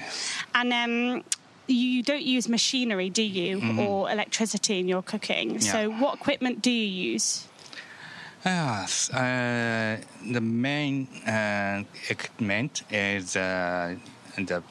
And 0.55 0.73
um, 0.73 1.25
you 1.67 2.03
don't 2.03 2.23
use 2.23 2.49
machinery, 2.49 3.09
do 3.11 3.23
you, 3.23 3.59
Mhm. 3.61 3.79
or 3.87 4.11
electricity 4.11 4.79
in 4.79 4.89
your 4.89 5.03
cooking? 5.03 5.53
Yeah. 5.53 5.73
So, 5.73 5.91
what 5.91 6.15
equipment 6.15 6.63
do 6.63 6.71
you 6.71 7.13
use? 7.13 7.47
Yes, 8.45 9.11
uh, 9.11 9.99
the 10.33 10.41
main 10.41 11.07
uh, 11.27 11.83
equipment 12.09 12.83
is 12.91 13.37
uh, 13.37 13.97
the 14.37 14.63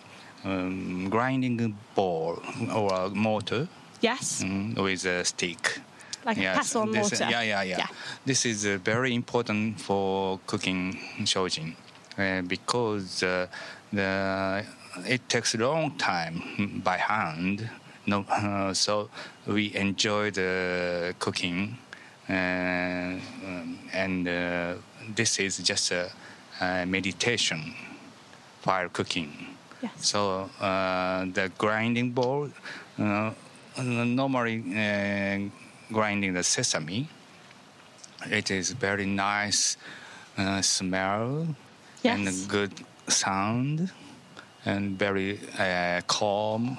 um, 0.44 1.10
grinding 1.10 1.78
ball 1.96 2.42
or 2.74 3.10
motor 3.10 3.68
Yes, 4.02 4.42
mm, 4.44 4.76
with 4.82 5.06
a 5.06 5.24
stick. 5.24 5.82
Like 6.26 6.38
a 6.38 6.56
pestle 6.56 6.84
and 6.84 6.94
this- 6.94 7.12
mortar. 7.20 7.28
Yeah, 7.32 7.42
yeah, 7.42 7.64
yeah. 7.64 7.88
This 8.26 8.46
is 8.46 8.66
uh, 8.66 8.78
very 8.84 9.14
important 9.14 9.80
for 9.82 10.40
cooking 10.46 10.98
shojin 11.24 11.74
uh, 12.18 12.42
because 12.42 13.24
uh, 13.24 13.48
the 13.94 14.64
it 15.06 15.28
takes 15.30 15.56
a 15.56 15.58
long 15.58 15.92
time 15.98 16.82
by 16.84 16.98
hand. 16.98 17.70
No, 18.06 18.26
uh, 18.30 18.74
so 18.86 19.10
we 19.48 19.74
enjoy 19.76 20.32
the 20.32 21.14
cooking, 21.20 21.78
uh, 22.30 22.34
um, 22.34 23.78
and 23.94 24.28
uh, 24.28 24.74
this 25.16 25.40
is 25.40 25.58
just 25.60 25.92
a, 25.92 26.10
a 26.62 26.86
meditation 26.86 27.74
while 28.64 28.90
cooking. 28.90 29.32
Yes. 29.82 29.92
So 30.02 30.50
uh, 30.60 31.26
the 31.34 31.52
grinding 31.58 32.12
board, 32.12 32.52
uh, 32.98 33.32
normally 33.82 34.58
uh, 34.76 35.50
grinding 35.92 36.34
the 36.34 36.44
sesame, 36.44 37.10
it 38.30 38.52
is 38.52 38.72
very 38.72 39.06
nice 39.06 39.78
uh, 40.38 40.62
smell 40.62 41.48
and 42.04 42.28
a 42.28 42.32
good 42.48 42.72
sound 43.08 43.92
and 44.66 44.98
very 45.00 45.40
uh, 45.58 46.02
calm 46.08 46.78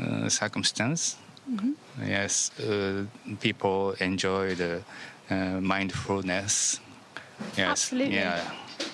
uh, 0.00 0.28
circumstance. 0.28 1.16
Mhm. 1.50 1.74
Yes, 2.04 2.50
uh, 2.60 3.04
people 3.40 3.92
enjoy 4.00 4.54
the 4.54 4.82
uh, 5.30 5.60
mindfulness. 5.60 6.80
Yes, 7.56 7.68
Absolutely. 7.70 8.14
Yeah. 8.14 8.40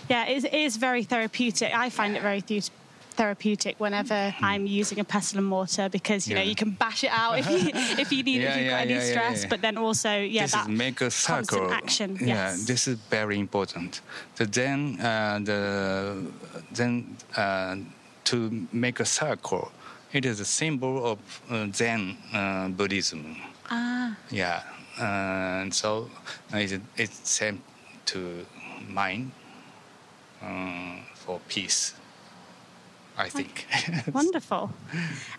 Yeah, 0.08 0.26
it 0.26 0.36
is, 0.38 0.44
it 0.44 0.54
is 0.54 0.76
very 0.76 1.04
therapeutic. 1.04 1.70
I 1.74 1.90
find 1.90 2.16
it 2.16 2.22
very 2.22 2.40
thu- 2.40 2.72
therapeutic 3.18 3.74
whenever 3.84 4.18
I'm 4.40 4.64
using 4.80 4.98
a 5.00 5.04
pestle 5.14 5.38
and 5.40 5.46
mortar 5.56 5.86
because 5.98 6.20
you 6.28 6.34
know 6.36 6.42
Hmm. 6.42 6.48
You 6.52 6.54
can 6.62 6.70
bash 6.84 7.00
it 7.08 7.10
out 7.22 7.32
if 7.40 7.46
you 7.52 7.58
if 8.04 8.08
you 8.14 8.22
need 8.28 8.40
Yeah, 8.42 8.50
if 8.50 8.56
you've 8.56 8.64
yeah, 8.66 8.70
got 8.74 8.80
any 8.86 8.94
yeah, 8.94 9.04
yeah, 9.04 9.12
stress, 9.12 9.38
yeah. 9.42 9.48
but 9.52 9.60
then 9.66 9.76
also 9.76 10.10
yeah 10.36 10.42
this 10.44 10.52
that 10.52 10.68
is 10.70 10.78
make 10.84 10.98
a 11.08 11.10
circle. 11.10 11.66
action. 11.82 12.10
Yeah, 12.34 12.48
this 12.70 12.82
is 12.90 12.96
very 13.10 13.36
important. 13.46 13.90
So 14.36 14.44
then, 14.60 14.78
uh, 15.00 15.40
the 15.50 15.60
then 16.78 16.92
uh, 17.36 17.76
to 18.30 18.36
make 18.72 18.98
a 19.00 19.08
circle, 19.20 19.64
it 20.12 20.24
is 20.24 20.36
a 20.40 20.44
symbol 20.60 20.94
of 21.12 21.18
uh, 21.50 21.66
Zen 21.78 22.02
uh, 22.32 22.68
Buddhism. 22.78 23.22
ah. 23.70 24.14
Yeah, 24.30 24.62
uh, 25.00 25.62
and 25.62 25.72
so 25.74 26.08
it, 26.52 26.80
it's 26.96 27.18
sent 27.38 27.58
to 28.12 28.20
mind 29.00 29.30
uh, 30.42 30.96
for 31.14 31.40
peace. 31.48 31.94
I 33.18 33.28
think. 33.28 33.66
Wonderful. 34.14 34.70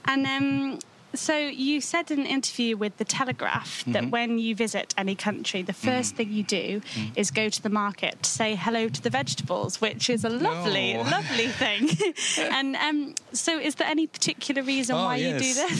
And 0.06 0.28
um, 0.28 0.80
so 1.15 1.36
you 1.38 1.82
said 1.82 2.12
in 2.12 2.20
an 2.20 2.26
interview 2.28 2.78
with 2.78 2.94
The 2.98 3.06
Telegraph 3.06 3.84
that 3.88 4.04
Mhm. 4.04 4.12
when 4.12 4.38
you 4.38 4.54
visit 4.54 4.94
any 4.98 5.15
country, 5.15 5.62
the 5.63 5.74
1st 5.74 6.12
thing 6.18 6.30
you 6.32 6.44
do 6.44 6.82
Mm-hmm. 6.82 7.13
is 7.22 7.32
go 7.32 7.50
to 7.50 7.62
the 7.63 7.70
market 7.70 8.13
to 8.24 8.30
say 8.30 8.50
hello 8.56 8.89
to 8.89 9.02
the 9.02 9.10
vegetables, 9.10 9.80
which 9.82 10.10
is 10.10 10.24
a 10.24 10.30
lovely, 10.30 10.94
No. 10.94 11.02
lovely 11.18 11.48
thing. 11.63 11.89
and 12.58 12.76
um, 12.76 13.15
so 13.34 13.58
is 13.58 13.74
there 13.76 13.88
any 13.88 14.06
particular 14.08 14.62
reason 14.62 14.96
Oh, 14.98 15.06
why 15.06 15.15
you 15.18 15.32
do 15.48 15.54
this? 15.63 15.80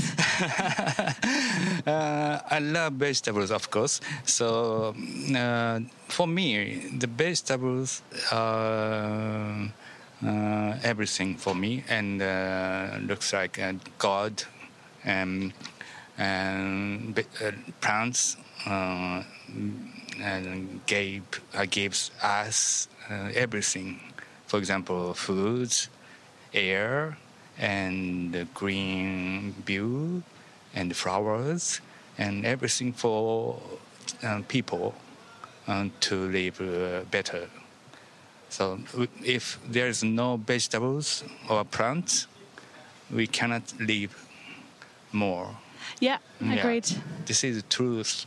uh, 1.86 2.42
I 2.50 2.60
love 2.60 2.94
vegetables, 2.94 3.52
of 3.52 3.70
course. 3.70 4.02
So 4.26 4.96
uh, 5.36 5.80
for 6.08 6.28
me, 6.28 6.76
the 6.98 7.08
vegetables 7.08 8.02
are 8.32 9.66
uh, 9.66 9.68
everything 10.22 11.36
for 11.36 11.56
me, 11.56 11.84
and 11.90 12.22
uh, 12.22 12.98
looks 13.02 13.34
like 13.34 13.60
uh, 13.60 13.74
God 13.98 14.44
and 15.04 15.54
and 16.18 17.18
uh, 17.18 17.52
plants 17.80 18.36
uh, 18.66 19.24
and 20.22 20.86
gave 20.86 21.24
uh, 21.54 21.66
gives 21.70 22.12
us 22.22 22.88
uh, 23.10 23.32
everything. 23.34 24.00
For 24.48 24.58
example, 24.58 25.14
foods, 25.14 25.90
air, 26.54 27.18
and 27.58 28.48
green 28.54 29.54
view, 29.66 30.24
and 30.74 30.96
flowers, 30.96 31.82
and 32.18 32.46
everything 32.46 32.94
for 32.94 33.62
uh, 34.24 34.42
people 34.48 34.96
um, 35.68 35.92
to 36.02 36.16
live 36.30 36.60
uh, 36.62 37.02
better. 37.12 37.48
So 38.50 38.80
if 39.24 39.60
there 39.68 39.88
is 39.88 40.04
no 40.04 40.38
vegetables 40.38 41.24
or 41.50 41.64
plants, 41.64 42.28
we 43.12 43.28
cannot 43.28 43.64
live 43.80 44.14
more. 45.12 45.56
yeah, 46.00 46.18
Yeah. 46.42 46.54
agreed. 46.56 46.86
This 47.26 47.44
is 47.44 47.56
the 47.58 47.68
truth 47.70 48.26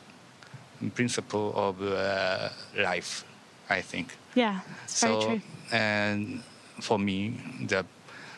principle 0.95 1.53
of 1.55 1.81
uh, 1.83 2.49
life, 2.77 3.25
I 3.71 3.83
think. 3.83 4.17
Yeah, 4.35 4.61
it's 4.85 5.01
very 5.01 5.21
so, 5.21 5.27
true. 5.27 5.41
and 5.71 6.43
for 6.81 6.99
me, 6.99 7.35
the 7.67 7.85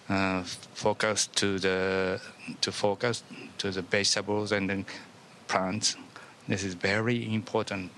uh, 0.09 0.43
focus 0.75 1.29
to 1.35 1.59
the 1.59 2.21
to 2.61 2.73
focus 2.73 3.23
to 3.59 3.71
the 3.71 3.83
vegetables 3.83 4.53
and 4.53 4.69
then 4.69 4.85
plants. 5.49 5.97
This 6.49 6.63
is 6.65 6.75
very 6.75 7.33
important 7.35 7.91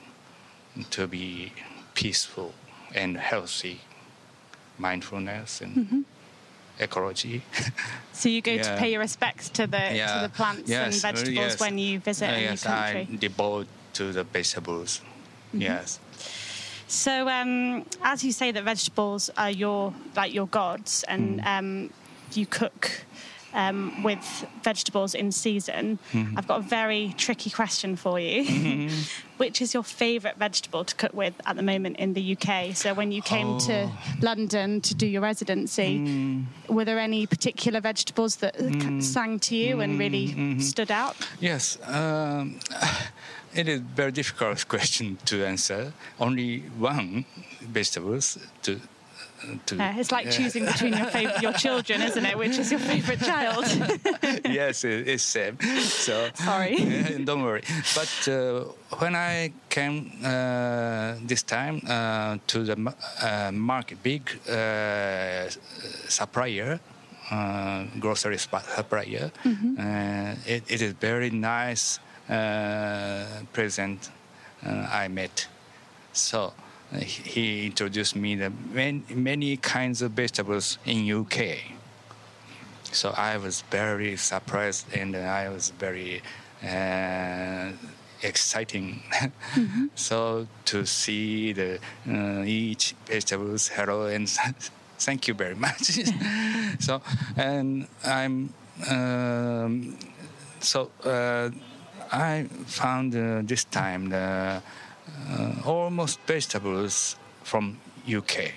to 0.91 1.07
be 1.09 1.53
peaceful 1.95 2.53
and 2.97 3.17
healthy, 3.17 3.81
mindfulness 4.79 5.61
and 5.61 5.77
Mhm. 5.77 6.05
ecology. 6.81 7.43
So 8.13 8.31
you 8.31 8.41
go 8.41 8.57
to 8.57 8.77
pay 8.79 8.91
your 8.93 9.01
respects 9.01 9.51
to 9.51 9.67
the 9.67 9.85
to 10.15 10.19
the 10.27 10.31
plants 10.35 10.71
and 10.73 10.93
Yes, 10.95 11.05
uh, 11.05 11.13
vegetables 11.13 11.35
yes. 11.53 11.61
when 11.61 11.77
you 11.79 12.01
visit 12.01 12.29
Uh, 12.31 12.33
a 12.33 12.37
new 12.39 12.43
yes, 12.57 12.63
country. 12.63 13.09
I 13.13 13.17
devote 13.19 13.67
to 13.99 14.05
the 14.13 14.25
vegetables. 14.25 15.01
Mhm. 15.53 15.61
Yes. 15.61 16.01
So, 16.89 17.29
um, 17.29 17.85
as 18.03 18.25
you 18.25 18.33
say 18.33 18.53
that 18.53 18.65
vegetables 18.65 19.29
are 19.37 19.51
your 19.51 19.93
like 20.17 20.33
your 20.33 20.47
gods, 20.49 21.05
and 21.09 21.41
Mm. 21.41 21.47
um, 21.59 21.91
you 22.33 22.47
cook 22.47 23.05
um, 23.57 24.03
with 24.05 24.47
vegetables 24.63 25.15
in 25.15 25.33
season, 25.33 25.99
Mhm. 26.13 26.35
I've 26.37 26.47
got 26.47 26.59
a 26.61 26.63
very 26.63 27.15
tricky 27.17 27.51
question 27.51 27.97
for 27.97 28.21
you. 28.21 28.45
Mhm. 28.45 28.91
Which 29.39 29.61
is 29.61 29.75
your 29.75 29.83
favourite 29.83 30.37
vegetable 30.39 30.85
to 30.85 30.95
cook 30.95 31.13
with 31.15 31.35
at 31.47 31.57
the 31.57 31.63
moment 31.63 31.97
in 31.99 32.15
the 32.15 32.23
UK? 32.37 32.73
So, 32.75 32.95
when 32.95 33.11
you 33.13 33.23
came 33.23 33.59
to 33.61 33.77
Oh. 33.85 33.93
London 34.21 34.81
to 34.83 34.95
do 34.95 35.07
your 35.07 35.23
residency, 35.23 35.99
Mm. 35.99 36.45
were 36.69 36.85
there 36.85 36.99
any 36.99 37.27
particular 37.27 37.81
vegetables 37.81 38.37
that 38.37 38.55
Mm. 38.59 39.03
sang 39.03 39.39
to 39.41 39.55
you 39.57 39.81
and 39.81 39.99
really 39.99 40.29
Mhm. 40.29 40.63
stood 40.63 40.91
out? 40.91 41.17
Yes, 41.41 41.79
um, 41.87 42.59
it 43.55 43.69
is 43.69 43.81
very 43.97 44.13
difficult 44.13 44.69
question 44.75 45.17
to 45.25 45.45
answer. 45.47 45.93
Only 46.21 46.61
one 46.79 47.25
vegetables 47.61 48.39
to 48.63 48.81
to. 49.67 49.75
Uh, 49.83 49.95
it's 50.01 50.13
like 50.13 50.31
choosing 50.31 50.65
between 50.65 50.93
your 51.01 51.07
fav- 51.07 51.41
your 51.43 51.53
children, 51.53 52.03
isn't 52.03 52.25
it? 52.31 52.37
Which 52.39 52.59
is 52.59 52.71
your 52.71 52.81
favourite 52.81 53.21
child? 53.21 53.65
yes, 54.61 54.85
it- 54.85 55.09
it's 55.09 55.23
same. 55.23 55.57
So 55.81 56.29
Sorry. 56.35 56.77
don't 57.25 57.43
worry. 57.43 57.63
But 57.95 58.29
uh, 58.29 58.65
when 59.03 59.15
I 59.15 59.53
came 59.69 59.97
uh, 60.25 61.15
this 61.27 61.43
time 61.43 61.81
uh, 61.89 62.39
to 62.47 62.59
the 62.65 62.77
uh, 63.23 63.51
market, 63.53 64.03
big 64.03 64.23
uh, 64.49 65.49
supplier, 66.09 66.79
uh, 67.31 67.85
grocery 67.99 68.39
supplier, 68.39 69.31
Mhm. 69.45 69.79
uh, 69.79 70.35
it, 70.55 70.63
it 70.69 70.81
is 70.83 70.93
very 71.01 71.31
nice 71.31 71.99
uh, 72.29 73.25
present 73.53 74.11
uh, 74.67 74.87
I 75.05 75.09
met. 75.09 75.47
So 76.13 76.53
he 76.95 77.67
introduced 77.67 78.17
me 78.17 78.37
the 78.37 78.51
many, 78.73 79.03
many 79.15 79.57
kinds 79.57 80.03
of 80.03 80.13
vegetables 80.13 80.79
in 80.85 81.11
UK. 81.11 81.59
So 82.93 83.11
I 83.17 83.37
was 83.37 83.63
very 83.71 84.17
surprised 84.17 84.87
and 84.95 85.17
I 85.17 85.49
was 85.49 85.71
very 85.71 86.23
uh, 86.63 87.73
exciting. 88.23 89.03
so 89.95 90.47
to 90.67 90.87
see 90.87 91.53
the 91.53 91.79
uh, 92.09 92.43
each 92.45 92.95
vegetables 93.07 93.69
hello 93.69 94.07
and 94.07 94.29
thank 94.99 95.29
you 95.29 95.35
very 95.35 95.55
much. 95.55 95.83
so 96.79 97.03
and 97.37 97.87
I'm 98.05 98.55
um, 98.89 99.99
so 100.61 100.91
uh, 101.05 101.51
I 102.13 102.47
found 102.67 103.15
uh, 103.15 103.43
this 103.43 103.65
time 103.65 104.11
the 104.11 104.63
uh, 105.09 105.53
almost 105.65 106.21
vegetables 106.27 107.17
from 107.45 107.79
UK. 108.07 108.53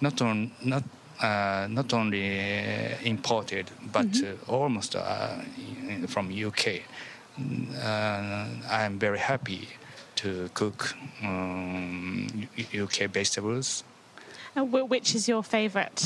Not 0.00 0.20
on 0.22 0.50
not 0.64 0.82
uh, 1.22 1.66
not 1.70 1.92
only 1.92 2.24
uh, 2.26 2.96
imported, 3.04 3.70
but 3.92 4.06
Mhm. 4.06 4.24
uh, 4.48 4.52
almost 4.52 4.96
uh, 4.96 5.36
from 6.08 6.30
UK. 6.30 6.82
Uh, 7.38 8.46
I'm 8.70 8.98
very 8.98 9.18
happy 9.18 9.68
to 10.16 10.48
cook 10.54 10.94
um, 11.22 12.26
UK 12.72 13.08
vegetables. 13.08 13.84
Uh, 14.56 14.62
wh- 14.64 14.88
which 14.88 15.14
is 15.14 15.26
your 15.28 15.42
favourite? 15.42 15.98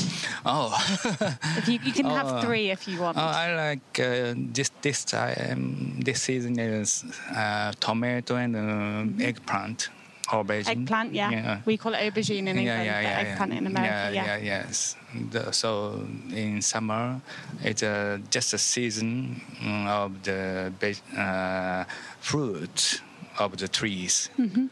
Oh, 0.45 0.73
you, 1.67 1.79
you 1.83 1.91
can 1.93 2.07
Oh, 2.07 2.09
have 2.15 2.43
three 2.43 2.71
if 2.71 2.87
you 2.87 2.99
want. 2.99 3.17
Oh, 3.17 3.21
I 3.21 3.53
like 3.55 3.99
uh, 3.99 4.33
this 4.35 4.71
this 4.81 5.05
time. 5.05 5.99
This 6.03 6.21
season 6.23 6.57
is 6.59 7.03
uh, 7.35 7.71
tomato 7.79 8.35
and 8.37 8.55
uh, 8.55 9.23
eggplant, 9.23 9.89
aubergine. 10.29 10.65
Mm-hmm. 10.65 10.81
Eggplant, 10.81 11.13
yeah. 11.13 11.61
We 11.65 11.77
call 11.77 11.93
it 11.93 11.99
aubergine 12.01 12.47
in 12.47 12.57
England, 12.57 12.89
but 12.89 13.05
eggplant 13.27 13.53
in 13.53 13.67
America, 13.67 14.09
yeah. 14.13 14.25
yeah, 14.25 14.37
yes. 14.37 14.95
The, 15.31 15.51
so 15.51 16.01
in 16.33 16.61
summer, 16.63 17.21
it's 17.63 17.83
uh, 17.83 18.17
just 18.31 18.53
a 18.53 18.57
season 18.57 19.41
mm, 19.61 19.87
of 19.87 20.23
the 20.23 20.71
uh, 21.15 21.83
fruit 22.19 23.01
of 23.37 23.57
the 23.57 23.67
trees. 23.67 24.29
Mhm. 24.39 24.69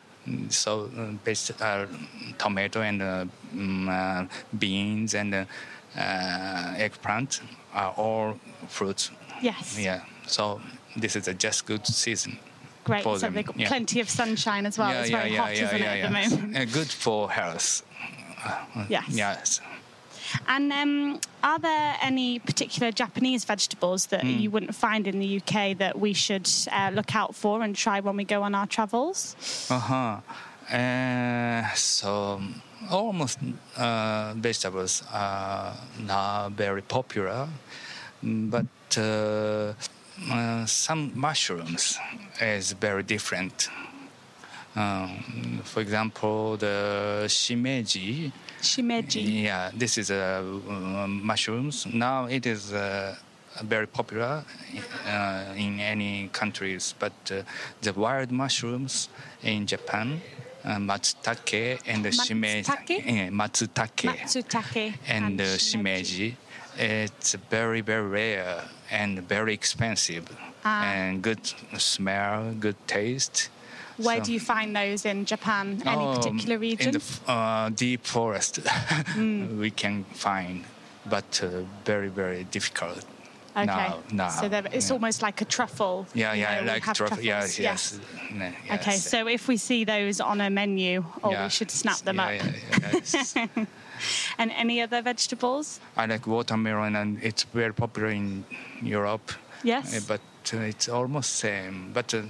So 0.50 0.90
uh, 0.98 1.64
uh, 1.64 1.86
tomato 2.38 2.82
and 2.82 3.02
uh, 3.02 4.26
beans 4.58 5.14
and 5.16 5.34
uh, 5.34 5.46
uh, 5.98 6.74
eggplant 6.78 7.42
are 7.74 7.94
all 7.98 8.40
fruits. 8.68 9.12
Yes. 9.42 9.78
Yeah. 9.80 10.02
So 10.26 10.62
this 10.96 11.16
is 11.16 11.28
a 11.28 11.34
just 11.34 11.66
good 11.66 11.86
season. 11.86 12.38
Great. 12.84 13.04
So 13.04 13.18
them. 13.18 13.34
they've 13.34 13.46
got 13.46 13.60
yeah. 13.60 13.68
plenty 13.68 14.00
of 14.00 14.10
sunshine 14.10 14.66
as 14.66 14.78
well. 14.78 14.90
Yeah, 14.90 15.02
it's 15.02 15.10
yeah, 15.10 15.18
very 15.18 15.34
yeah, 15.34 15.42
hot, 15.42 15.56
yeah, 15.56 15.66
isn't 15.66 15.80
yeah, 15.80 15.94
it, 15.94 16.04
at 16.04 16.30
the 16.30 16.38
moment? 16.38 16.58
Uh, 16.58 16.66
good 16.66 16.88
for 16.88 17.30
health. 17.30 17.84
Uh, 18.44 18.86
Yes. 18.90 19.06
Yes. 19.10 19.62
And 20.48 20.72
um, 20.74 21.20
are 21.44 21.60
there 21.60 21.96
any 22.02 22.40
particular 22.40 22.92
Japanese 22.92 23.46
vegetables 23.46 24.08
that 24.08 24.24
Mm. 24.24 24.40
you 24.42 24.52
wouldn't 24.52 24.76
find 24.76 25.08
in 25.08 25.20
the 25.20 25.38
UK 25.42 25.78
that 25.78 25.98
we 26.00 26.14
should 26.14 26.50
uh, 26.72 26.90
look 26.94 27.16
out 27.16 27.36
for 27.36 27.62
and 27.64 27.76
try 27.76 28.00
when 28.00 28.16
we 28.18 28.24
go 28.24 28.42
on 28.44 28.54
our 28.56 28.68
travels? 28.68 29.36
Uh-huh. 29.70 30.20
Uh, 30.74 31.74
so 31.76 32.42
almost 32.92 33.40
uh, 33.78 34.34
vegetables 34.36 35.04
are 35.14 35.74
now 36.06 36.50
very 36.50 36.82
popular, 36.82 37.48
but 38.22 38.66
uh, 38.98 39.74
uh, 40.32 40.66
some 40.66 41.12
mushrooms 41.16 41.98
is 42.42 42.74
very 42.74 43.04
different. 43.04 43.70
Um, 44.76 45.62
for 45.64 45.80
example, 45.82 46.58
the 46.58 47.26
shimeji. 47.28 48.32
Shimeji. 48.62 49.44
Yeah, 49.44 49.72
this 49.74 49.98
is 49.98 50.10
a 50.10 50.44
uh, 50.70 51.08
mushrooms. 51.08 51.86
Now 51.94 52.26
it 52.26 52.46
is 52.46 52.74
uh, 52.74 53.16
very 53.64 53.88
popular 53.88 54.44
uh, 55.08 55.44
in 55.56 55.80
any 55.80 56.30
countries, 56.34 56.94
but 57.00 57.14
uh, 57.32 57.44
the 57.82 57.94
wild 57.94 58.32
mushrooms 58.32 59.10
in 59.44 59.66
Japan, 59.68 60.22
uh, 60.66 60.76
matsutake 60.78 61.80
and 61.88 62.04
the 62.04 62.10
shimeji, 62.10 62.66
Matsutake? 62.66 63.32
matsutake, 63.32 64.10
Matsutake 64.10 64.94
and 65.08 65.40
uh, 65.40 65.44
shimeji. 65.58 66.36
It's 66.80 67.34
very 67.50 67.82
very 67.82 68.08
rare 68.08 68.64
and 68.92 69.28
very 69.28 69.54
expensive, 69.54 70.26
Ah. 70.64 70.84
and 70.84 71.22
good 71.22 71.40
smell, 71.78 72.54
good 72.60 72.76
taste. 72.88 73.50
Where 73.98 74.18
So- 74.18 74.24
do 74.26 74.34
you 74.34 74.40
find 74.40 74.76
those 74.76 75.06
in 75.06 75.26
Japan? 75.26 75.82
Any 75.86 76.02
Oh, 76.06 76.16
particular 76.16 76.58
region? 76.60 76.96
In 76.96 77.02
the 77.02 77.32
uh, 77.32 77.70
deep 77.70 78.06
forest, 78.06 78.60
Mm. 79.16 79.58
we 79.58 79.72
can 79.72 80.04
find, 80.14 80.64
but 81.06 81.42
uh, 81.44 81.64
very, 81.86 82.10
very 82.10 82.44
difficult. 82.52 83.06
okay. 83.56 83.66
Now, 83.66 83.98
now. 84.12 84.30
So 84.30 84.46
it's 84.72 84.88
yeah. 84.90 84.94
almost 84.94 85.22
like 85.24 85.42
a 85.42 85.46
truffle. 85.46 86.06
Yeah, 86.14 86.34
yeah, 86.34 86.60
know, 86.62 86.74
like 86.74 86.84
truffle. 86.94 87.20
Yes, 87.24 87.56
truffles, 87.56 87.60
yes. 87.60 88.00
Yes. 88.38 88.54
Okay, 88.80 88.98
so 88.98 89.28
if 89.28 89.48
we 89.48 89.58
see 89.58 89.84
those 89.84 90.22
on 90.22 90.42
a 90.42 90.50
menu, 90.50 91.04
or 91.24 91.32
Yeah. 91.32 91.44
we 91.46 91.50
should 91.50 91.72
snap 91.72 91.98
them 92.04 92.18
Yeah, 92.18 92.28
up. 92.28 92.94
yeah, 93.36 93.66
and 94.38 94.52
any 94.52 94.80
other 94.84 95.02
vegetables? 95.02 95.80
I 95.96 96.06
like 96.06 96.28
watermelon, 96.28 96.96
and 96.96 97.18
it's 97.24 97.44
very 97.54 97.74
popular 97.74 98.10
in 98.10 98.46
Europe. 98.84 99.32
Yes. 99.64 99.92
Uh, 99.96 100.02
but 100.08 100.22
uh, 100.54 100.58
it's 100.70 100.88
almost 100.88 101.30
same, 101.40 101.90
but 101.94 102.08
the 102.10 102.26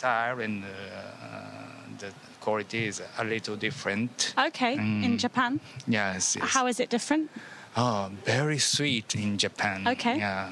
style 0.00 0.40
and 0.40 0.64
uh, 0.64 1.98
the 1.98 2.12
quality 2.40 2.86
is 2.86 3.02
a 3.18 3.24
little 3.24 3.56
different. 3.56 4.34
Okay, 4.38 4.74
in 4.74 5.12
Mm. 5.16 5.18
Japan. 5.18 5.60
Yes. 5.88 6.36
yes. 6.36 6.52
How 6.54 6.66
is 6.68 6.80
it 6.80 6.90
different? 6.90 7.30
Oh, 7.76 8.10
very 8.24 8.58
sweet 8.58 9.14
in 9.14 9.38
Japan. 9.38 9.86
Okay. 9.88 10.18
Yeah. 10.18 10.48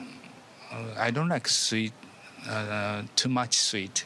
Uh, 0.73 1.07
I 1.07 1.11
don't 1.11 1.29
like 1.29 1.49
sweet, 1.49 1.93
uh, 2.49 3.03
too 3.17 3.29
much 3.29 3.55
sweet. 3.57 4.05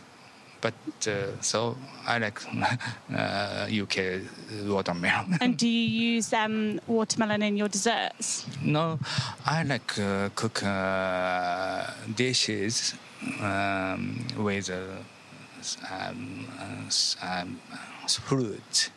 But 0.61 0.74
uh, 1.07 1.40
so 1.40 1.77
I 2.07 2.18
like 2.18 2.40
uh, 3.14 3.68
UK 3.83 3.96
watermelon. 4.66 5.38
and 5.40 5.57
do 5.57 5.68
you 5.68 6.14
use 6.14 6.33
um, 6.33 6.81
watermelon 6.88 7.42
in 7.42 7.57
your 7.57 7.68
desserts? 7.68 8.44
no, 8.62 8.98
I 9.46 9.62
like 9.62 9.98
uh, 9.98 10.31
cook 10.35 10.62
uh, 10.64 11.87
dishes 12.16 12.94
um, 13.40 14.18
with 14.37 14.68
uh, 14.70 14.98
um, 15.90 16.46
uh, 16.59 17.26
um, 17.40 17.61
fruit. 18.09 18.90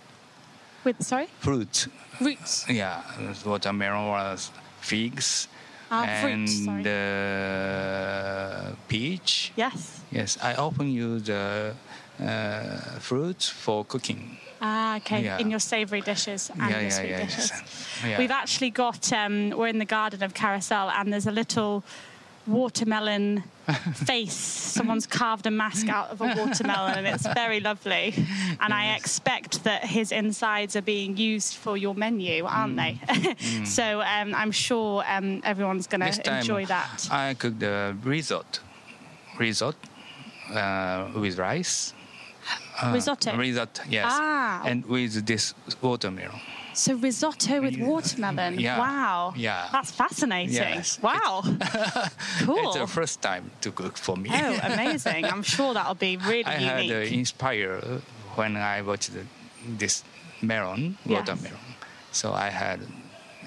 With 0.84 1.04
sorry, 1.04 1.28
Fruit. 1.40 1.88
roots. 2.20 2.66
Yeah, 2.70 3.02
watermelon 3.46 4.08
or 4.08 4.38
figs. 4.80 5.48
Ah, 5.94 6.06
and 6.06 6.48
the 6.86 8.76
peach. 8.88 9.52
Yes. 9.56 10.02
Yes, 10.12 10.38
I 10.42 10.56
often 10.56 10.90
use 10.90 11.24
the 11.24 11.74
uh, 12.20 12.78
fruits 13.00 13.50
for 13.50 13.84
cooking. 13.86 14.38
Ah, 14.62 14.96
okay. 14.98 15.24
Yeah. 15.24 15.40
In 15.40 15.50
your 15.50 15.60
savoury 15.60 16.02
dishes 16.02 16.50
and 16.50 16.60
Yeah, 16.62 16.70
your 16.70 16.82
yeah, 16.82 16.90
sweet 16.90 17.18
dishes. 17.18 17.52
yes. 18.06 18.18
We've 18.20 18.32
actually 18.32 18.70
got. 18.70 19.12
Um, 19.12 19.50
we're 19.50 19.68
in 19.68 19.80
the 19.80 19.86
garden 19.86 20.24
of 20.24 20.34
Carousel, 20.34 20.90
and 20.92 21.12
there's 21.12 21.28
a 21.28 21.32
little 21.32 21.84
watermelon 22.48 23.44
face. 23.94 24.34
Someone's 24.34 25.08
carved 25.08 25.46
a 25.46 25.52
mask 25.52 25.90
out 25.90 26.10
of 26.10 26.22
a 26.22 26.26
watermelon, 26.38 26.98
and 26.98 27.08
it's 27.08 27.28
very 27.34 27.60
lovely. 27.60 28.14
And 28.60 28.74
I 28.74 28.96
expect 28.96 29.64
that 29.64 29.84
his 29.86 30.12
insides 30.12 30.76
are 30.76 30.82
being 30.82 31.18
used 31.18 31.56
for 31.56 31.78
your 31.78 31.96
menu, 31.96 32.46
aren't 32.46 32.78
they? 32.78 33.00
so 33.66 34.02
um, 34.02 34.34
I'm 34.36 34.52
sure 34.52 35.04
um, 35.08 35.42
everyone's 35.44 35.88
going 35.88 36.02
to 36.02 36.38
enjoy 36.38 36.66
that. 36.66 37.08
I 37.12 37.34
cooked 37.34 37.60
the 37.60 37.96
risotto, 38.04 38.62
risotto 39.38 39.78
uh, 40.54 41.10
with 41.16 41.38
rice. 41.38 41.94
Uh, 42.82 42.92
Risotto? 42.94 43.38
Risotto, 43.38 43.84
yes. 43.90 44.06
Ah. 44.10 44.64
And 44.66 44.86
with 44.86 45.26
this 45.26 45.54
watermelon. 45.82 46.40
So 46.74 46.96
risotto 46.96 47.62
with 47.62 47.78
watermelon. 47.78 48.60
Yeah. 48.60 48.80
Wow. 48.80 49.34
Yeah. 49.36 49.68
That's 49.72 49.92
fascinating. 49.92 50.54
Yes. 50.56 51.02
Wow. 51.02 51.42
cool. 52.46 52.70
It's 52.70 52.78
the 52.78 52.88
first 52.88 53.22
time 53.22 53.52
to 53.62 53.72
cook 53.72 53.98
for 53.98 54.16
me. 54.18 54.30
Oh, 54.32 54.60
amazing! 54.64 55.26
I'm 55.26 55.44
sure 55.44 55.74
that'll 55.74 55.96
be 55.96 56.18
really 56.32 56.46
I 56.46 56.58
unique. 56.58 56.92
had 56.92 57.12
uh, 57.12 57.16
inspired 57.18 57.84
when 58.36 58.56
I 58.56 58.82
watched 58.82 59.12
this 59.78 60.04
melon, 60.42 60.98
Yes. 61.06 61.28
watermelon. 61.28 61.60
So 62.12 62.34
I 62.34 62.50
had 62.50 62.80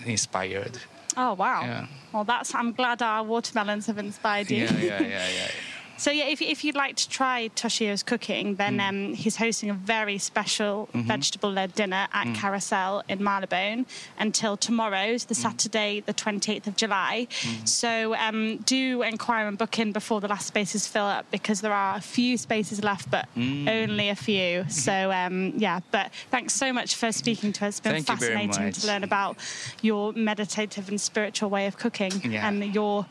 inspired. 0.04 0.78
oh 1.16 1.34
wow! 1.34 1.62
Yeah. 1.62 1.86
Well, 2.12 2.24
that's. 2.24 2.54
I'm 2.54 2.72
glad 2.72 3.02
our 3.02 3.22
watermelons 3.24 3.86
have 3.86 3.98
inspired 3.98 4.50
you. 4.50 4.64
Yeah, 4.64 4.72
yeah, 4.78 5.00
yeah, 5.02 5.28
yeah. 5.28 5.50
so 5.96 6.10
yeah, 6.10 6.24
if, 6.24 6.40
if 6.42 6.64
you'd 6.64 6.74
like 6.76 6.96
to 6.96 7.08
try 7.08 7.48
Toshio's 7.54 8.02
cooking, 8.02 8.56
then 8.56 8.78
Mm. 8.78 8.88
um, 8.88 9.14
he's 9.14 9.36
hosting 9.36 9.70
a 9.70 9.74
very 9.74 10.18
special 10.18 10.88
Mm-hmm. 10.94 11.08
vegetable-led 11.08 11.74
dinner 11.74 12.08
at 12.12 12.26
Mm. 12.26 12.34
Carousel 12.36 13.02
in 13.08 13.22
Marylebone 13.22 13.86
until 14.18 14.56
tomorrow, 14.56 15.14
Mm. 15.14 15.26
the 15.26 15.34
Saturday, 15.34 16.00
the 16.00 16.14
28th 16.14 16.66
of 16.66 16.76
July. 16.76 17.26
So 17.64 18.14
um, 18.16 18.58
do 18.58 19.02
inquire 19.02 19.46
and 19.48 19.56
book 19.58 19.78
in 19.78 19.92
before 19.92 20.20
the 20.20 20.28
last 20.28 20.46
spaces 20.46 20.86
fill 20.86 21.04
up 21.04 21.30
because 21.30 21.60
there 21.60 21.72
are 21.72 21.96
a 21.96 22.00
few 22.00 22.36
spaces 22.36 22.82
left, 22.82 23.10
but 23.10 23.28
Mm. 23.36 23.68
only 23.68 24.08
a 24.08 24.16
few. 24.16 24.64
So 24.68 25.10
um, 25.12 25.52
yeah, 25.56 25.80
but 25.90 26.10
thanks 26.30 26.54
so 26.54 26.72
much 26.72 26.94
for 26.96 27.12
speaking 27.12 27.52
to 27.54 27.66
us. 27.66 27.74
It's 27.74 27.80
been 27.80 27.92
Thank 28.02 28.06
fascinating 28.06 28.72
to 28.72 28.86
learn 28.86 29.04
about 29.04 29.36
your 29.82 30.12
meditative 30.12 30.88
and 30.88 31.00
spiritual 31.00 31.50
way 31.50 31.66
of 31.66 31.76
cooking 31.78 32.12
Yeah. 32.24 32.48
and 32.48 32.74
your 32.74 33.06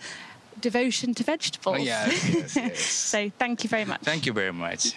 devotion 0.64 1.14
to 1.14 1.24
vegetables. 1.24 1.78
Oh, 1.78 1.84
yes, 1.84 2.34
yes, 2.34 2.56
yes. 2.64 2.80
so 2.80 3.30
thank 3.38 3.64
you 3.64 3.70
very 3.70 3.86
much. 3.86 4.02
Thank 4.02 4.26
you 4.26 4.34
very 4.34 4.54
much. 4.54 4.96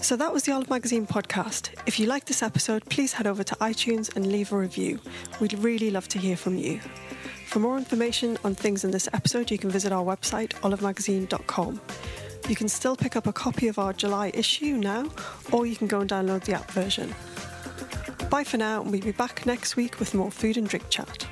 So 0.00 0.16
that 0.16 0.32
was 0.32 0.42
the 0.44 0.52
Olive 0.52 0.70
Magazine 0.70 1.06
podcast. 1.06 1.70
If 1.86 2.00
you 2.00 2.06
liked 2.06 2.26
this 2.26 2.42
episode, 2.42 2.84
please 2.86 3.12
head 3.12 3.26
over 3.26 3.44
to 3.44 3.54
iTunes 3.56 4.16
and 4.16 4.32
leave 4.32 4.50
a 4.52 4.56
review. 4.56 4.98
We'd 5.38 5.52
really 5.58 5.90
love 5.90 6.08
to 6.08 6.18
hear 6.18 6.36
from 6.36 6.56
you. 6.56 6.80
For 7.46 7.58
more 7.58 7.76
information 7.76 8.38
on 8.42 8.54
things 8.54 8.82
in 8.82 8.90
this 8.90 9.08
episode, 9.12 9.50
you 9.50 9.58
can 9.58 9.70
visit 9.70 9.92
our 9.92 10.04
website, 10.04 10.52
olivemagazine.com. 10.62 11.80
You 12.48 12.56
can 12.56 12.68
still 12.68 12.96
pick 12.96 13.14
up 13.14 13.26
a 13.26 13.32
copy 13.32 13.68
of 13.68 13.78
our 13.78 13.92
July 13.92 14.30
issue 14.34 14.76
now, 14.78 15.06
or 15.52 15.66
you 15.66 15.76
can 15.76 15.86
go 15.86 16.00
and 16.00 16.10
download 16.10 16.44
the 16.44 16.54
app 16.54 16.70
version. 16.70 17.14
Bye 18.30 18.44
for 18.44 18.56
now, 18.56 18.80
and 18.80 18.90
we'll 18.90 19.02
be 19.02 19.12
back 19.12 19.44
next 19.44 19.76
week 19.76 20.00
with 20.00 20.14
more 20.14 20.30
food 20.30 20.56
and 20.56 20.66
drink 20.66 20.88
chat. 20.88 21.26